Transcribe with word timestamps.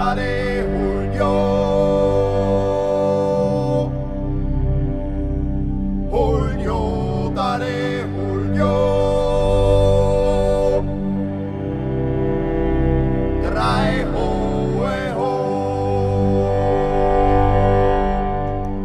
Dale 0.00 0.64
Julio. 0.64 1.32
Julio, 6.10 7.32
dale 7.34 8.08
Julio. 8.08 8.72
Drei 13.42 14.06
hohe 14.14 15.12
ho. 15.18 15.28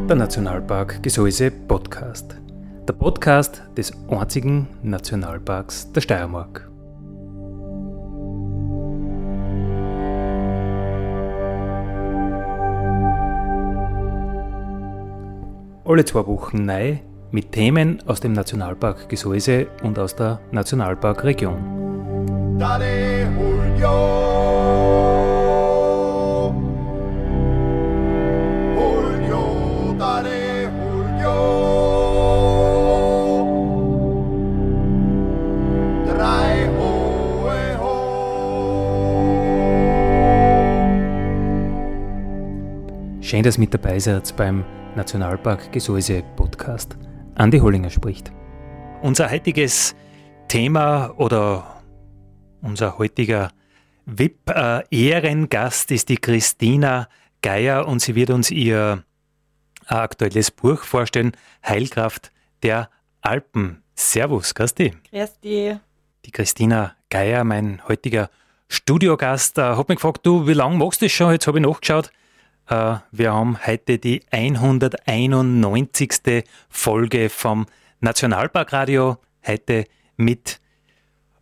Der 0.10 0.18
Nationalpark 0.18 1.02
Gesäuse 1.02 1.50
Podcast. 1.50 2.36
Der 2.89 2.93
Podcast 2.93 3.64
des 3.78 3.93
einzigen 4.10 4.68
Nationalparks 4.84 5.93
der 5.93 6.02
Steiermark. 6.02 6.64
Alle 15.88 16.04
zwei 16.04 16.25
Wochen 16.25 16.66
neu 16.66 16.98
mit 17.30 17.52
Themen 17.52 18.02
aus 18.07 18.20
dem 18.20 18.34
Nationalpark 18.34 19.07
Gesäuse 19.07 19.68
und 19.84 20.00
aus 20.00 20.16
der 20.16 20.39
Nationalparkregion. 20.52 22.57
Schön, 43.26 43.42
dass 43.42 43.58
ihr 43.58 43.62
mit 43.62 43.73
dabei 43.73 43.98
seid 43.98 44.36
beim 44.38 44.64
Nationalpark 44.95 45.72
Gesäuse 45.72 46.22
Podcast. 46.36 46.95
Andi 47.34 47.58
Hollinger 47.58 47.90
spricht. 47.90 48.31
Unser 49.02 49.31
heutiges 49.31 49.95
Thema 50.48 51.12
oder 51.18 51.81
unser 52.62 53.00
heutiger 53.00 53.50
VIP-Ehrengast 54.06 55.90
ist 55.90 56.09
die 56.09 56.18
Christina 56.18 57.09
Geier 57.42 57.88
und 57.88 58.00
sie 58.00 58.14
wird 58.14 58.30
uns 58.30 58.52
ihr 58.52 59.03
aktuelles 59.88 60.52
Buch 60.52 60.84
vorstellen, 60.84 61.31
Heilkraft 61.66 62.31
der 62.62 62.92
Alpen. 63.22 63.81
Servus, 63.96 64.53
Christi. 64.53 64.94
Grüß 65.09 65.40
dich. 65.40 65.78
Die 66.26 66.31
Christina 66.31 66.96
Geier, 67.09 67.44
mein 67.44 67.81
heutiger 67.88 68.30
Studiogast, 68.68 69.58
äh, 69.58 69.64
hat 69.64 69.90
mich 69.90 69.98
gefragt, 69.98 70.23
du, 70.28 70.46
wie 70.46 70.53
lange 70.53 70.78
machst 70.78 71.02
du 71.02 71.08
das 71.08 71.12
schon? 71.12 71.31
Jetzt 71.31 71.48
habe 71.48 71.58
ich 71.58 71.66
nachgeschaut. 71.66 72.12
Äh, 72.68 72.96
wir 73.12 73.34
haben 73.34 73.58
heute 73.66 73.98
die 74.00 74.22
191. 74.32 76.44
Folge 76.70 77.30
vom 77.30 77.66
Nationalparkradio. 78.00 79.18
Heute 79.46 79.84
mit 80.18 80.60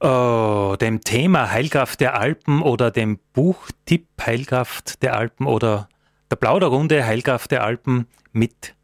äh, 0.01 0.77
dem 0.77 1.01
Thema 1.01 1.51
Heilkraft 1.51 2.01
der 2.01 2.19
Alpen 2.19 2.61
oder 2.61 2.91
dem 2.91 3.19
Buchtipp 3.33 4.07
Heilkraft 4.25 5.01
der 5.01 5.15
Alpen 5.15 5.47
oder 5.47 5.87
der 6.29 6.35
Plauderrunde 6.35 7.05
Heilkraft 7.05 7.51
der 7.51 7.63
Alpen 7.63 8.07
mit 8.33 8.75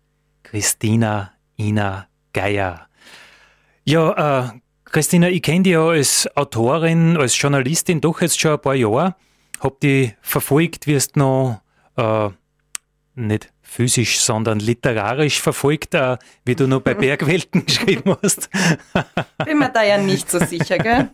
Christina 0.44 1.34
Ina 1.58 2.08
Geier. 2.32 2.88
Ja, 3.84 4.46
äh, 4.46 4.50
Christina, 4.86 5.28
ich 5.30 5.42
kenne 5.42 5.64
dich 5.64 5.74
ja 5.74 5.86
als 5.86 6.30
Autorin, 6.36 7.18
als 7.18 7.40
Journalistin 7.40 8.02
doch 8.02 8.22
jetzt 8.22 8.40
schon 8.40 8.54
ein 8.54 8.62
paar 8.62 8.76
Jahre. 8.76 9.16
Hab 9.60 9.80
die 9.82 10.14
verfolgt, 10.22 10.88
wirst 10.88 11.18
noch 11.18 11.62
äh, 12.00 12.30
nicht 13.16 13.52
physisch, 13.62 14.20
sondern 14.20 14.60
literarisch 14.60 15.42
verfolgt, 15.42 15.94
äh, 15.94 16.18
wie 16.46 16.56
du 16.56 16.68
noch 16.68 16.82
bei 16.82 16.94
Bergwelten 16.96 17.66
geschrieben 17.66 18.16
hast. 18.24 18.50
Bin 19.46 19.60
mir 19.60 19.70
da 19.70 19.84
ja 19.84 19.98
nicht 19.98 20.30
so 20.30 20.40
sicher, 20.40 20.78
gell? 20.78 21.10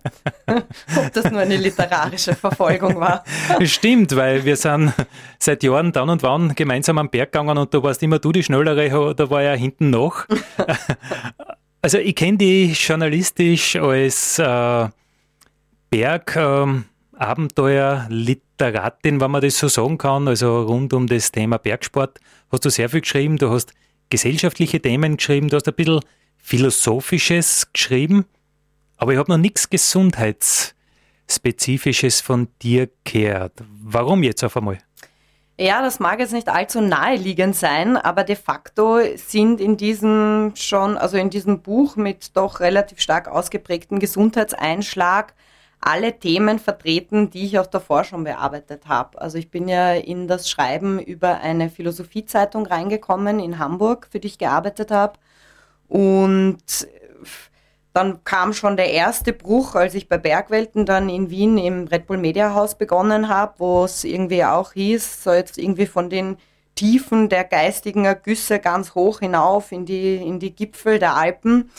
Ob 0.96 1.12
das 1.14 1.32
nur 1.32 1.42
eine 1.42 1.58
literarische 1.58 2.36
Verfolgung 2.36 3.00
war. 3.00 3.24
Stimmt, 3.64 4.16
weil 4.16 4.46
wir 4.46 4.56
sind 4.56 4.94
seit 5.40 5.64
Jahren 5.64 5.92
dann 5.92 6.10
und 6.10 6.24
wann 6.24 6.56
gemeinsam 6.56 6.98
am 6.98 7.10
Berg 7.10 7.32
gegangen 7.32 7.58
und 7.58 7.74
da 7.74 7.84
warst 7.84 8.04
immer 8.04 8.20
du 8.20 8.32
die 8.32 8.44
Schnellere, 8.44 9.16
da 9.16 9.30
war 9.30 9.42
ja 9.42 9.54
hinten 9.54 9.90
noch. 9.90 10.26
Also 11.82 11.98
ich 11.98 12.16
kenne 12.16 12.38
die 12.38 12.72
journalistisch 12.72 13.76
als 13.76 14.40
äh, 14.40 14.88
Berg. 15.90 16.36
Ähm, 16.36 16.86
Abenteuer-Literatin, 18.58 19.22
wenn 19.22 19.32
man 19.32 19.42
das 19.42 19.58
so 19.58 19.68
sagen 19.68 19.98
kann, 19.98 20.28
also 20.28 20.62
rund 20.64 20.94
um 20.94 21.08
das 21.08 21.32
Thema 21.32 21.58
Bergsport, 21.58 22.20
hast 22.52 22.66
du 22.66 22.70
sehr 22.70 22.90
viel 22.90 23.02
geschrieben. 23.02 23.38
Du 23.38 23.50
hast 23.50 23.74
gesellschaftliche 24.10 24.80
Themen 24.82 25.18
geschrieben, 25.18 25.50
du 25.50 25.56
hast 25.58 25.68
ein 25.68 25.74
bisschen 25.74 26.02
Philosophisches 26.38 27.68
geschrieben, 27.74 28.26
aber 28.98 29.14
ich 29.14 29.20
habe 29.20 29.32
noch 29.32 29.38
nichts 29.38 29.70
Gesundheitsspezifisches 29.70 32.22
von 32.22 32.48
dir 32.62 32.90
gehört. 33.04 33.64
Warum 33.82 34.24
jetzt 34.24 34.44
auf 34.44 34.58
einmal? 34.58 34.80
Ja, 35.58 35.82
das 35.82 36.02
mag 36.02 36.20
jetzt 36.20 36.34
nicht 36.34 36.50
allzu 36.50 36.82
naheliegend 36.82 37.56
sein, 37.56 37.96
aber 37.96 38.26
de 38.26 38.36
facto 38.36 39.00
sind 39.16 39.62
in 39.62 39.78
diesem 39.78 40.52
schon, 40.56 40.98
also 40.98 41.16
in 41.18 41.30
diesem 41.30 41.62
Buch 41.62 41.96
mit 41.96 42.36
doch 42.36 42.60
relativ 42.60 43.00
stark 43.00 43.30
ausgeprägten 43.30 44.00
Gesundheitseinschlag 44.00 45.34
alle 45.86 46.18
Themen 46.18 46.58
vertreten, 46.58 47.30
die 47.30 47.46
ich 47.46 47.60
auch 47.60 47.68
davor 47.68 48.04
schon 48.04 48.24
bearbeitet 48.24 48.88
habe. 48.88 49.22
Also 49.22 49.38
ich 49.38 49.52
bin 49.52 49.68
ja 49.68 49.94
in 49.94 50.28
das 50.28 50.50
Schreiben 50.50 51.00
über 51.00 51.42
eine 51.42 51.70
Philosophiezeitung 51.70 52.66
reingekommen 52.66 53.40
in 53.40 53.60
Hamburg, 53.60 54.08
für 54.10 54.20
die 54.20 54.28
ich 54.30 54.40
gearbeitet 54.40 54.90
habe. 54.90 55.20
Und 55.88 56.58
dann 57.94 58.24
kam 58.24 58.54
schon 58.54 58.78
der 58.78 58.92
erste 58.92 59.32
Bruch, 59.32 59.76
als 59.76 59.94
ich 59.94 60.10
bei 60.10 60.18
Bergwelten 60.18 60.88
dann 60.88 61.08
in 61.08 61.30
Wien 61.30 61.60
im 61.60 61.86
Red 61.86 62.08
Bull 62.08 62.18
Media 62.18 62.56
House 62.56 62.76
begonnen 62.76 63.30
habe, 63.30 63.54
wo 63.60 63.86
es 63.86 64.04
irgendwie 64.04 64.44
auch 64.44 64.74
hieß, 64.74 65.24
so 65.24 65.34
jetzt 65.34 65.60
irgendwie 65.60 65.86
von 65.86 66.10
den 66.10 66.38
Tiefen 66.74 67.30
der 67.30 67.44
geistigen 67.44 68.06
Ergüsse 68.06 68.58
ganz 68.58 68.96
hoch 68.96 69.20
hinauf 69.20 69.72
in 69.72 69.86
die, 69.86 70.16
in 70.16 70.40
die 70.40 70.56
Gipfel 70.56 70.98
der 70.98 71.16
Alpen. 71.16 71.70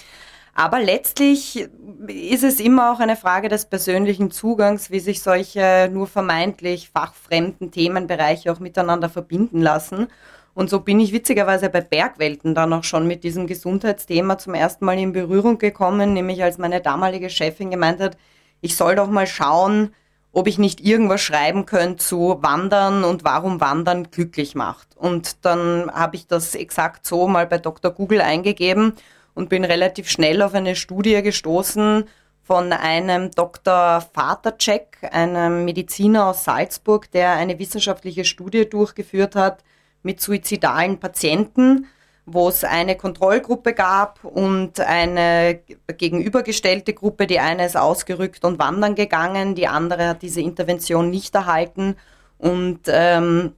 Aber 0.59 0.81
letztlich 0.81 1.69
ist 2.09 2.43
es 2.43 2.61
immer 2.61 2.91
auch 2.91 2.99
eine 2.99 3.17
Frage 3.17 3.51
des 3.51 3.67
persönlichen 3.67 4.31
Zugangs, 4.31 4.91
wie 4.91 5.01
sich 5.01 5.23
solche 5.23 5.91
nur 5.93 6.07
vermeintlich 6.07 6.89
fachfremden 6.89 7.71
Themenbereiche 7.71 8.51
auch 8.51 8.59
miteinander 8.59 9.11
verbinden 9.11 9.61
lassen. 9.61 10.07
Und 10.55 10.71
so 10.71 10.81
bin 10.81 10.99
ich 10.99 11.13
witzigerweise 11.13 11.69
bei 11.69 11.83
Bergwelten 11.83 12.55
dann 12.55 12.73
auch 12.73 12.85
schon 12.85 13.07
mit 13.07 13.23
diesem 13.23 13.47
Gesundheitsthema 13.47 14.39
zum 14.39 14.55
ersten 14.55 14.87
Mal 14.87 14.99
in 14.99 15.13
Berührung 15.13 15.59
gekommen, 15.59 16.15
nämlich 16.15 16.43
als 16.43 16.57
meine 16.57 16.81
damalige 16.81 17.29
Chefin 17.29 17.71
gemeint 17.71 18.01
hat, 18.01 18.17
ich 18.63 18.77
soll 18.79 18.97
doch 18.97 19.11
mal 19.11 19.27
schauen, 19.27 19.95
ob 20.33 20.47
ich 20.47 20.57
nicht 20.57 20.81
irgendwas 20.81 21.21
schreiben 21.21 21.67
könnte 21.67 22.03
zu 22.03 22.39
Wandern 22.41 23.05
und 23.05 23.25
warum 23.25 23.61
Wandern 23.61 24.11
glücklich 24.11 24.55
macht. 24.55 24.97
Und 24.97 25.45
dann 25.45 25.91
habe 25.93 26.17
ich 26.17 26.27
das 26.27 26.55
exakt 26.55 27.05
so 27.05 27.29
mal 27.29 27.47
bei 27.47 27.59
Dr. 27.59 27.91
Google 27.91 28.23
eingegeben 28.23 28.95
und 29.37 29.51
bin 29.51 29.65
relativ 29.65 30.11
schnell 30.11 30.43
auf 30.43 30.55
eine 30.55 30.75
Studie 30.75 31.23
gestoßen 31.23 32.05
von 32.43 32.73
einem 32.73 33.31
Dr. 33.31 34.01
Vatercheck, 34.01 34.99
einem 35.13 35.65
Mediziner 35.65 36.29
aus 36.29 36.45
Salzburg, 36.45 37.11
der 37.11 37.33
eine 37.33 37.59
wissenschaftliche 37.59 38.25
Studie 38.25 38.69
durchgeführt 38.69 39.37
hat 39.37 39.63
mit 40.03 40.21
suizidalen 40.21 40.99
Patienten, 40.99 41.87
wo 42.25 42.49
es 42.49 42.65
eine 42.65 42.97
Kontrollgruppe 42.97 43.75
gab 43.75 44.25
und 44.25 44.81
eine 44.81 45.61
gegenübergestellte 45.99 46.95
Gruppe. 46.95 47.27
Die 47.27 47.39
eine 47.39 47.67
ist 47.67 47.77
ausgerückt 47.77 48.45
und 48.45 48.59
wandern 48.59 48.95
gegangen, 48.95 49.55
die 49.55 49.69
andere 49.69 50.09
hat 50.09 50.23
diese 50.23 50.41
Intervention 50.41 51.11
nicht 51.11 51.35
erhalten 51.35 51.97
und 52.39 52.81
ähm, 52.87 53.53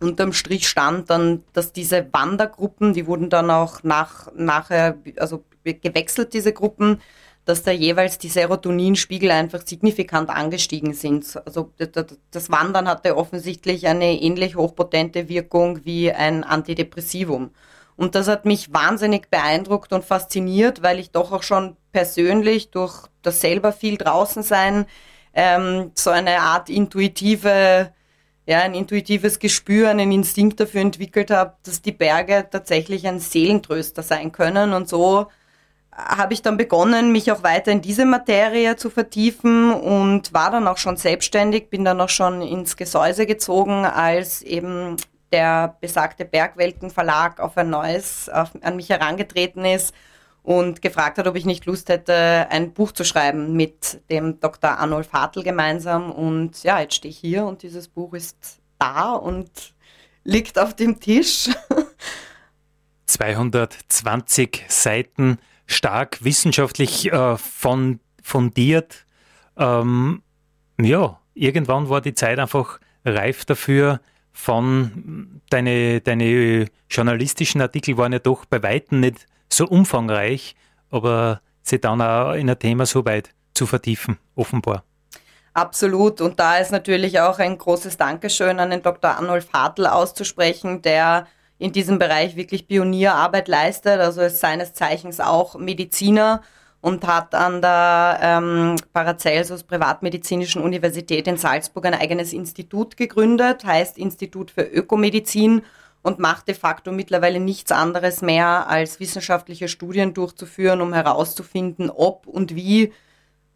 unterm 0.00 0.32
Strich 0.32 0.68
stand 0.68 1.10
dann, 1.10 1.44
dass 1.52 1.72
diese 1.72 2.06
Wandergruppen, 2.12 2.92
die 2.92 3.06
wurden 3.06 3.30
dann 3.30 3.50
auch 3.50 3.82
nach, 3.82 4.30
nachher, 4.34 4.98
also 5.16 5.44
gewechselt, 5.64 6.32
diese 6.32 6.52
Gruppen, 6.52 7.00
dass 7.44 7.62
da 7.62 7.70
jeweils 7.70 8.18
die 8.18 8.28
Serotoninspiegel 8.28 9.30
einfach 9.30 9.62
signifikant 9.66 10.28
angestiegen 10.28 10.92
sind. 10.92 11.40
Also 11.46 11.72
das 12.30 12.50
Wandern 12.50 12.86
hatte 12.86 13.16
offensichtlich 13.16 13.86
eine 13.86 14.20
ähnlich 14.20 14.56
hochpotente 14.56 15.30
Wirkung 15.30 15.84
wie 15.84 16.12
ein 16.12 16.44
Antidepressivum. 16.44 17.50
Und 17.96 18.14
das 18.14 18.28
hat 18.28 18.44
mich 18.44 18.72
wahnsinnig 18.72 19.30
beeindruckt 19.30 19.92
und 19.92 20.04
fasziniert, 20.04 20.82
weil 20.82 20.98
ich 20.98 21.10
doch 21.10 21.32
auch 21.32 21.42
schon 21.42 21.76
persönlich 21.90 22.70
durch 22.70 23.06
das 23.22 23.40
selber 23.40 23.72
viel 23.72 23.96
draußen 23.96 24.42
sein, 24.42 24.86
ähm, 25.32 25.90
so 25.94 26.10
eine 26.10 26.40
Art 26.40 26.68
intuitive 26.68 27.92
ja, 28.48 28.60
ein 28.60 28.72
intuitives 28.72 29.38
Gespür, 29.40 29.90
einen 29.90 30.10
Instinkt 30.10 30.58
dafür 30.58 30.80
entwickelt 30.80 31.30
habe, 31.30 31.52
dass 31.64 31.82
die 31.82 31.92
Berge 31.92 32.46
tatsächlich 32.50 33.06
ein 33.06 33.20
Seelentröster 33.20 34.02
sein 34.02 34.32
können. 34.32 34.72
Und 34.72 34.88
so 34.88 35.26
habe 35.92 36.32
ich 36.32 36.40
dann 36.40 36.56
begonnen, 36.56 37.12
mich 37.12 37.30
auch 37.30 37.42
weiter 37.42 37.72
in 37.72 37.82
diese 37.82 38.06
Materie 38.06 38.76
zu 38.76 38.88
vertiefen 38.88 39.70
und 39.70 40.32
war 40.32 40.50
dann 40.50 40.66
auch 40.66 40.78
schon 40.78 40.96
selbstständig, 40.96 41.68
bin 41.68 41.84
dann 41.84 42.00
auch 42.00 42.08
schon 42.08 42.40
ins 42.40 42.78
Gesäuse 42.78 43.26
gezogen, 43.26 43.84
als 43.84 44.40
eben 44.40 44.96
der 45.30 45.76
besagte 45.82 46.24
Bergwelten-Verlag 46.24 47.40
auf 47.40 47.58
ein 47.58 47.68
neues, 47.68 48.30
auf, 48.30 48.52
an 48.62 48.76
mich 48.76 48.88
herangetreten 48.88 49.66
ist 49.66 49.92
und 50.48 50.80
gefragt 50.80 51.18
hat, 51.18 51.26
ob 51.26 51.36
ich 51.36 51.44
nicht 51.44 51.66
Lust 51.66 51.90
hätte, 51.90 52.46
ein 52.48 52.72
Buch 52.72 52.92
zu 52.92 53.04
schreiben 53.04 53.52
mit 53.52 54.00
dem 54.08 54.40
Dr. 54.40 54.78
Arnulf 54.78 55.12
Hartl 55.12 55.42
gemeinsam. 55.42 56.10
Und 56.10 56.62
ja, 56.62 56.80
jetzt 56.80 56.94
stehe 56.94 57.10
ich 57.10 57.18
hier 57.18 57.44
und 57.44 57.62
dieses 57.62 57.86
Buch 57.86 58.14
ist 58.14 58.58
da 58.78 59.12
und 59.12 59.50
liegt 60.24 60.58
auf 60.58 60.74
dem 60.74 61.00
Tisch. 61.00 61.50
220 63.04 64.64
Seiten, 64.68 65.36
stark 65.66 66.24
wissenschaftlich 66.24 67.12
äh, 67.12 67.36
fundiert. 68.22 69.04
Ähm, 69.58 70.22
ja, 70.80 71.20
irgendwann 71.34 71.90
war 71.90 72.00
die 72.00 72.14
Zeit 72.14 72.38
einfach 72.38 72.80
reif 73.04 73.44
dafür. 73.44 74.00
Von 74.32 75.42
deine, 75.50 76.00
deine 76.00 76.68
journalistischen 76.88 77.60
Artikel 77.60 77.98
waren 77.98 78.14
ja 78.14 78.18
doch 78.18 78.46
bei 78.46 78.62
Weitem 78.62 79.00
nicht 79.00 79.26
so 79.52 79.66
umfangreich, 79.66 80.56
aber 80.90 81.40
sie 81.62 81.80
dann 81.80 82.00
auch 82.00 82.32
in 82.32 82.48
ein 82.50 82.58
Thema 82.58 82.86
so 82.86 83.04
weit 83.04 83.30
zu 83.54 83.66
vertiefen, 83.66 84.18
offenbar. 84.34 84.84
Absolut. 85.54 86.20
Und 86.20 86.38
da 86.38 86.58
ist 86.58 86.70
natürlich 86.70 87.20
auch 87.20 87.38
ein 87.38 87.58
großes 87.58 87.96
Dankeschön 87.96 88.60
an 88.60 88.70
den 88.70 88.82
Dr. 88.82 89.10
Arnulf 89.10 89.52
Hartl 89.52 89.86
auszusprechen, 89.86 90.82
der 90.82 91.26
in 91.58 91.72
diesem 91.72 91.98
Bereich 91.98 92.36
wirklich 92.36 92.68
Pionierarbeit 92.68 93.48
leistet. 93.48 94.00
Also 94.00 94.22
ist 94.22 94.38
seines 94.38 94.72
Zeichens 94.74 95.18
auch 95.18 95.56
Mediziner 95.56 96.42
und 96.80 97.06
hat 97.06 97.34
an 97.34 97.60
der 97.60 98.20
ähm, 98.22 98.76
Paracelsus 98.92 99.64
Privatmedizinischen 99.64 100.62
Universität 100.62 101.26
in 101.26 101.36
Salzburg 101.36 101.86
ein 101.86 101.94
eigenes 101.94 102.32
Institut 102.32 102.96
gegründet, 102.96 103.64
heißt 103.64 103.98
Institut 103.98 104.52
für 104.52 104.62
Ökomedizin 104.62 105.62
und 106.02 106.18
macht 106.18 106.48
de 106.48 106.54
facto 106.54 106.92
mittlerweile 106.92 107.40
nichts 107.40 107.72
anderes 107.72 108.22
mehr, 108.22 108.68
als 108.68 109.00
wissenschaftliche 109.00 109.68
Studien 109.68 110.14
durchzuführen, 110.14 110.80
um 110.80 110.92
herauszufinden, 110.92 111.90
ob 111.90 112.26
und 112.26 112.54
wie 112.54 112.92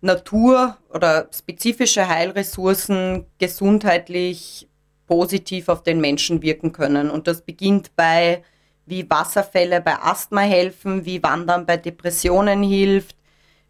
Natur 0.01 0.77
oder 0.93 1.29
spezifische 1.33 2.09
Heilressourcen 2.09 3.27
gesundheitlich 3.39 4.69
positiv 5.07 5.69
auf 5.69 5.83
den 5.83 6.01
Menschen 6.01 6.43
wirken 6.43 6.73
können. 6.73 7.11
Und 7.11 7.29
das 7.29 7.43
beginnt 7.43 7.95
bei, 7.95 8.43
wie 8.87 9.09
Wasserfälle 9.09 9.81
bei 9.81 9.97
Asthma 10.01 10.41
helfen, 10.41 11.05
wie 11.05 11.23
Wandern 11.23 11.67
bei 11.67 11.77
Depressionen 11.77 12.63
hilft, 12.63 13.17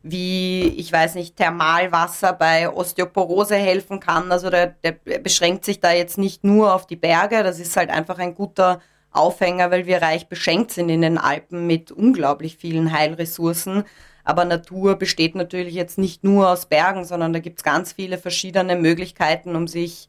wie, 0.02 0.68
ich 0.76 0.92
weiß 0.92 1.14
nicht, 1.14 1.36
Thermalwasser 1.36 2.32
bei 2.32 2.68
Osteoporose 2.68 3.56
helfen 3.56 4.00
kann. 4.00 4.32
Also 4.32 4.50
der, 4.50 4.68
der 4.68 4.92
beschränkt 5.20 5.64
sich 5.64 5.80
da 5.80 5.92
jetzt 5.92 6.18
nicht 6.18 6.44
nur 6.44 6.74
auf 6.74 6.86
die 6.86 6.96
Berge, 6.96 7.42
das 7.42 7.60
ist 7.60 7.76
halt 7.76 7.90
einfach 7.90 8.18
ein 8.18 8.34
guter 8.34 8.80
Aufhänger, 9.12 9.70
weil 9.70 9.86
wir 9.86 10.02
reich 10.02 10.28
beschenkt 10.28 10.72
sind 10.72 10.88
in 10.88 11.02
den 11.02 11.18
Alpen 11.18 11.66
mit 11.66 11.92
unglaublich 11.92 12.56
vielen 12.56 12.92
Heilressourcen. 12.92 13.84
Aber 14.24 14.44
Natur 14.44 14.96
besteht 14.96 15.34
natürlich 15.34 15.74
jetzt 15.74 15.98
nicht 15.98 16.24
nur 16.24 16.48
aus 16.48 16.66
Bergen, 16.66 17.04
sondern 17.04 17.32
da 17.32 17.40
gibt 17.40 17.58
es 17.58 17.64
ganz 17.64 17.92
viele 17.92 18.18
verschiedene 18.18 18.76
Möglichkeiten, 18.76 19.56
um 19.56 19.66
sich 19.66 20.08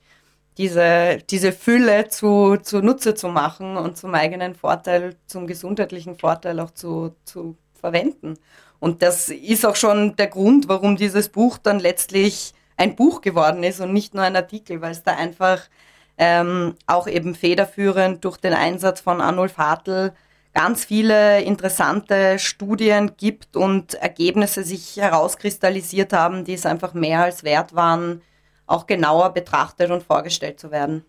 diese, 0.58 1.18
diese 1.30 1.52
Fülle 1.52 2.08
zu, 2.10 2.58
zu 2.58 2.82
Nutze 2.82 3.16
zu 3.16 3.28
machen 3.28 3.76
und 3.76 3.98
zum 3.98 4.14
eigenen 4.14 4.56
Vorteil, 4.56 5.16
zum 5.26 5.48
gesundheitlichen 5.48 6.16
Vorteil 6.16 6.60
auch 6.60 6.72
zu, 6.72 7.16
zu 7.26 7.58
verwenden. 7.74 8.36
Und 8.84 9.02
das 9.02 9.30
ist 9.30 9.66
auch 9.66 9.78
schon 9.78 10.18
der 10.18 10.28
Grund, 10.28 10.68
warum 10.68 10.98
dieses 10.98 11.30
Buch 11.30 11.58
dann 11.58 11.80
letztlich 11.80 12.54
ein 12.76 12.98
Buch 12.98 13.22
geworden 13.22 13.64
ist 13.64 13.80
und 13.80 13.94
nicht 13.94 14.14
nur 14.14 14.26
ein 14.26 14.36
Artikel, 14.36 14.82
weil 14.82 14.92
es 14.92 15.04
da 15.04 15.16
einfach 15.16 15.70
ähm, 16.18 16.76
auch 16.86 17.08
eben 17.08 17.34
federführend 17.34 18.26
durch 18.26 18.36
den 18.36 18.54
Einsatz 18.54 19.00
von 19.00 19.22
Arnulf 19.22 19.58
Hartl 19.58 20.12
ganz 20.54 20.84
viele 20.84 21.42
interessante 21.44 22.40
Studien 22.40 23.16
gibt 23.16 23.56
und 23.56 23.94
Ergebnisse 23.94 24.66
sich 24.66 24.98
herauskristallisiert 24.98 26.12
haben, 26.12 26.44
die 26.44 26.56
es 26.56 26.66
einfach 26.66 26.94
mehr 26.94 27.24
als 27.24 27.46
wert 27.46 27.74
waren, 27.74 28.22
auch 28.68 28.86
genauer 28.86 29.30
betrachtet 29.30 29.92
und 29.92 30.04
vorgestellt 30.04 30.60
zu 30.60 30.72
werden. 30.72 31.06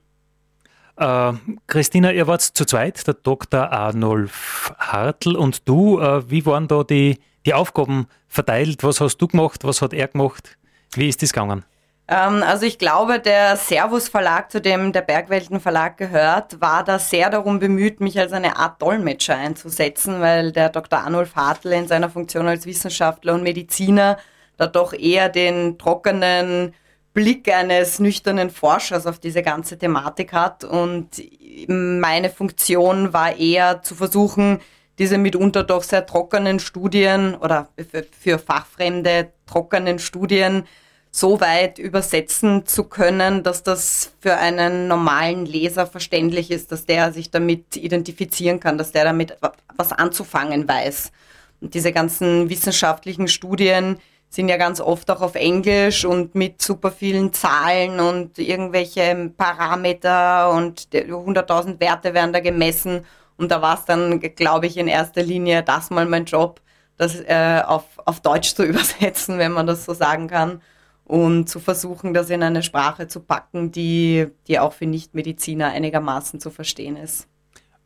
Äh, 0.97 1.33
Christina, 1.67 2.13
ihr 2.13 2.27
wart 2.27 2.43
zu 2.43 2.65
zweit, 2.65 3.07
der 3.07 3.15
Dr. 3.15 3.73
Arnulf 3.73 4.73
Hartl 4.79 5.37
und 5.37 5.69
du. 5.69 6.01
Äh, 6.01 6.31
wie 6.31 6.47
waren 6.47 6.69
da 6.69 6.85
die, 6.85 7.19
die 7.47 7.55
Aufgaben 7.55 8.07
verteilt? 8.29 8.85
Was 8.85 9.01
hast 9.01 9.19
du 9.19 9.27
gemacht? 9.27 9.65
Was 9.65 9.83
hat 9.83 9.93
er 9.93 10.09
gemacht? 10.09 10.57
Wie 10.95 11.09
ist 11.09 11.23
das 11.23 11.33
gegangen? 11.33 11.65
Ähm, 12.07 12.43
also 12.43 12.67
ich 12.67 12.79
glaube, 12.79 13.19
der 13.19 13.57
Servus 13.57 14.09
Verlag, 14.09 14.53
zu 14.53 14.61
dem 14.61 14.93
der 14.93 15.01
Bergwelten 15.01 15.59
Verlag 15.59 15.97
gehört, 15.97 16.61
war 16.61 16.85
da 16.85 16.99
sehr 16.99 17.31
darum 17.31 17.59
bemüht, 17.59 18.01
mich 18.01 18.19
als 18.19 18.33
eine 18.33 18.57
Art 18.57 18.81
Dolmetscher 18.81 19.37
einzusetzen, 19.37 20.21
weil 20.21 20.53
der 20.53 20.69
Dr. 20.69 21.01
Arnulf 21.01 21.35
Hartl 21.35 21.73
in 21.73 21.89
seiner 21.89 22.11
Funktion 22.11 22.47
als 22.47 22.67
Wissenschaftler 22.67 23.35
und 23.35 23.43
Mediziner 23.43 24.19
da 24.57 24.67
doch 24.67 24.93
eher 24.93 25.29
den 25.29 25.79
trockenen 25.79 26.75
Blick 27.15 27.51
eines 27.51 28.01
nüchternen 28.01 28.51
Forschers 28.51 29.07
auf 29.07 29.21
diese 29.21 29.43
ganze 29.43 29.79
Thematik 29.79 30.33
hat. 30.33 30.65
Und 30.65 31.23
meine 31.69 32.29
Funktion 32.29 33.13
war 33.13 33.37
eher 33.37 33.83
zu 33.83 33.95
versuchen, 33.95 34.61
diese 34.99 35.17
mitunter 35.17 35.63
doch 35.63 35.83
sehr 35.83 36.07
trockenen 36.07 36.59
Studien 36.59 37.35
oder 37.37 37.69
für 38.21 38.39
Fachfremde 38.39 39.31
trockenen 39.47 39.99
Studien 39.99 40.65
so 41.11 41.41
weit 41.41 41.79
übersetzen 41.79 42.67
zu 42.67 42.85
können, 42.85 43.45
dass 43.45 43.63
das 43.63 44.13
für 44.21 44.37
einen 44.37 44.89
normalen 44.89 45.47
Leser 45.47 45.87
verständlich 45.87 46.51
ist, 46.51 46.73
dass 46.73 46.87
der 46.87 47.13
sich 47.13 47.31
damit 47.31 47.77
identifizieren 47.77 48.59
kann, 48.59 48.79
dass 48.79 48.91
der 48.91 49.05
damit 49.05 49.37
was 49.77 49.93
anzufangen 49.93 50.67
weiß. 50.67 51.13
Und 51.61 51.75
diese 51.75 51.93
ganzen 51.93 52.51
wissenschaftlichen 52.51 53.29
Studien 53.29 53.99
sind 54.35 54.49
ja 54.49 54.57
ganz 54.57 54.81
oft 54.81 55.11
auch 55.11 55.21
auf 55.21 55.37
Englisch 55.37 56.05
und 56.05 56.35
mit 56.35 56.61
super 56.61 56.91
vielen 56.91 57.33
Zahlen 57.33 58.01
und 58.01 58.39
irgendwelche 58.39 59.33
Parameter 59.37 60.51
und 60.51 60.89
100.000 60.93 61.79
Werte 61.79 62.15
werden 62.15 62.33
da 62.33 62.41
gemessen. 62.41 63.07
Und 63.37 63.53
da 63.53 63.63
war 63.63 63.79
es 63.79 63.85
dann, 63.85 64.19
glaube 64.19 64.67
ich, 64.67 64.77
in 64.77 64.89
erster 64.89 65.23
Linie 65.23 65.63
das 65.63 65.91
mal 65.91 66.07
mein 66.07 66.25
Job, 66.25 66.61
das 66.97 67.21
äh, 67.21 67.63
auf, 67.65 67.85
auf 68.05 68.21
Deutsch 68.21 68.55
zu 68.55 68.65
übersetzen, 68.65 69.39
wenn 69.39 69.53
man 69.53 69.69
das 69.69 69.85
so 69.85 69.95
sagen 69.95 70.27
kann 70.27 70.61
und 71.05 71.49
zu 71.49 71.61
versuchen, 71.61 72.13
das 72.13 72.31
in 72.31 72.43
eine 72.43 72.63
Sprache 72.63 73.07
zu 73.07 73.21
packen, 73.21 73.71
die, 73.71 74.27
die 74.49 74.59
auch 74.59 74.73
für 74.73 74.87
Nichtmediziner 74.87 75.69
einigermaßen 75.69 76.41
zu 76.41 76.51
verstehen 76.51 76.97
ist. 76.97 77.29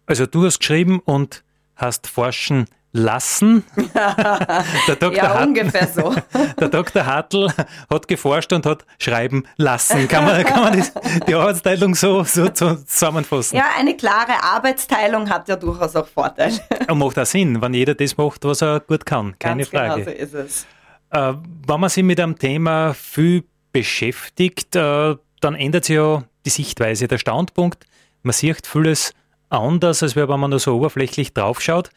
Also 0.07 0.25
du 0.25 0.47
hast 0.47 0.61
geschrieben 0.61 1.01
und 1.01 1.45
hast 1.77 2.07
forschen 2.07 2.67
lassen. 2.99 3.65
der 3.95 4.97
Dr. 4.97 5.13
ja, 5.13 5.29
Hartl, 5.29 5.49
ungefähr 5.49 5.87
so. 5.87 6.15
Der 6.61 6.69
Dr. 6.69 7.07
Hartl 7.07 7.49
hat 7.89 8.09
geforscht 8.09 8.53
und 8.53 8.67
hat 8.67 8.85
schreiben 8.99 9.45
lassen. 9.57 10.09
Kann 10.09 10.25
man, 10.25 10.45
kann 10.45 10.61
man 10.61 10.73
die, 10.73 11.25
die 11.27 11.35
Arbeitsteilung 11.35 11.95
so, 11.95 12.25
so 12.25 12.49
zusammenfassen? 12.49 13.57
Ja, 13.57 13.67
eine 13.79 13.97
klare 13.97 14.43
Arbeitsteilung 14.43 15.31
hat 15.31 15.49
ja 15.49 15.57
durchaus 15.57 15.95
auch 15.97 16.07
Vorteile. 16.07 16.59
Und 16.89 16.99
macht 16.99 17.19
auch 17.19 17.27
Sinn, 17.27 17.61
wenn 17.63 17.75
jeder 17.75 17.95
das 17.95 18.17
macht, 18.17 18.45
was 18.45 18.63
er 18.63 18.81
gut 18.81 19.07
kann. 19.07 19.39
Keine 19.39 19.63
Ganz 19.63 19.69
Frage. 19.69 20.05
Genau 20.05 20.17
so 20.17 20.23
ist 20.23 20.35
es. 20.35 20.67
Äh, 21.11 21.35
wenn 21.67 21.81
man 21.81 21.89
sich 21.89 22.05
mit 22.05 22.21
einem 22.21 22.39
Thema 22.39 22.95
viel 22.95 23.45
beschäftigt, 23.73 24.77
äh, 24.77 25.17
dann 25.41 25.55
ändert 25.55 25.85
sich 25.85 25.97
ja 25.97 26.25
die 26.45 26.51
Sichtweise, 26.51 27.09
der 27.09 27.19
Standpunkt. 27.19 27.87
Man 28.23 28.33
sieht 28.33 28.67
vieles 28.67 29.15
anders, 29.51 30.03
als 30.03 30.17
wenn 30.17 30.29
man 30.29 30.51
nur 30.51 30.59
so 30.59 30.77
oberflächlich 30.77 31.33
draufschaut. 31.33 31.91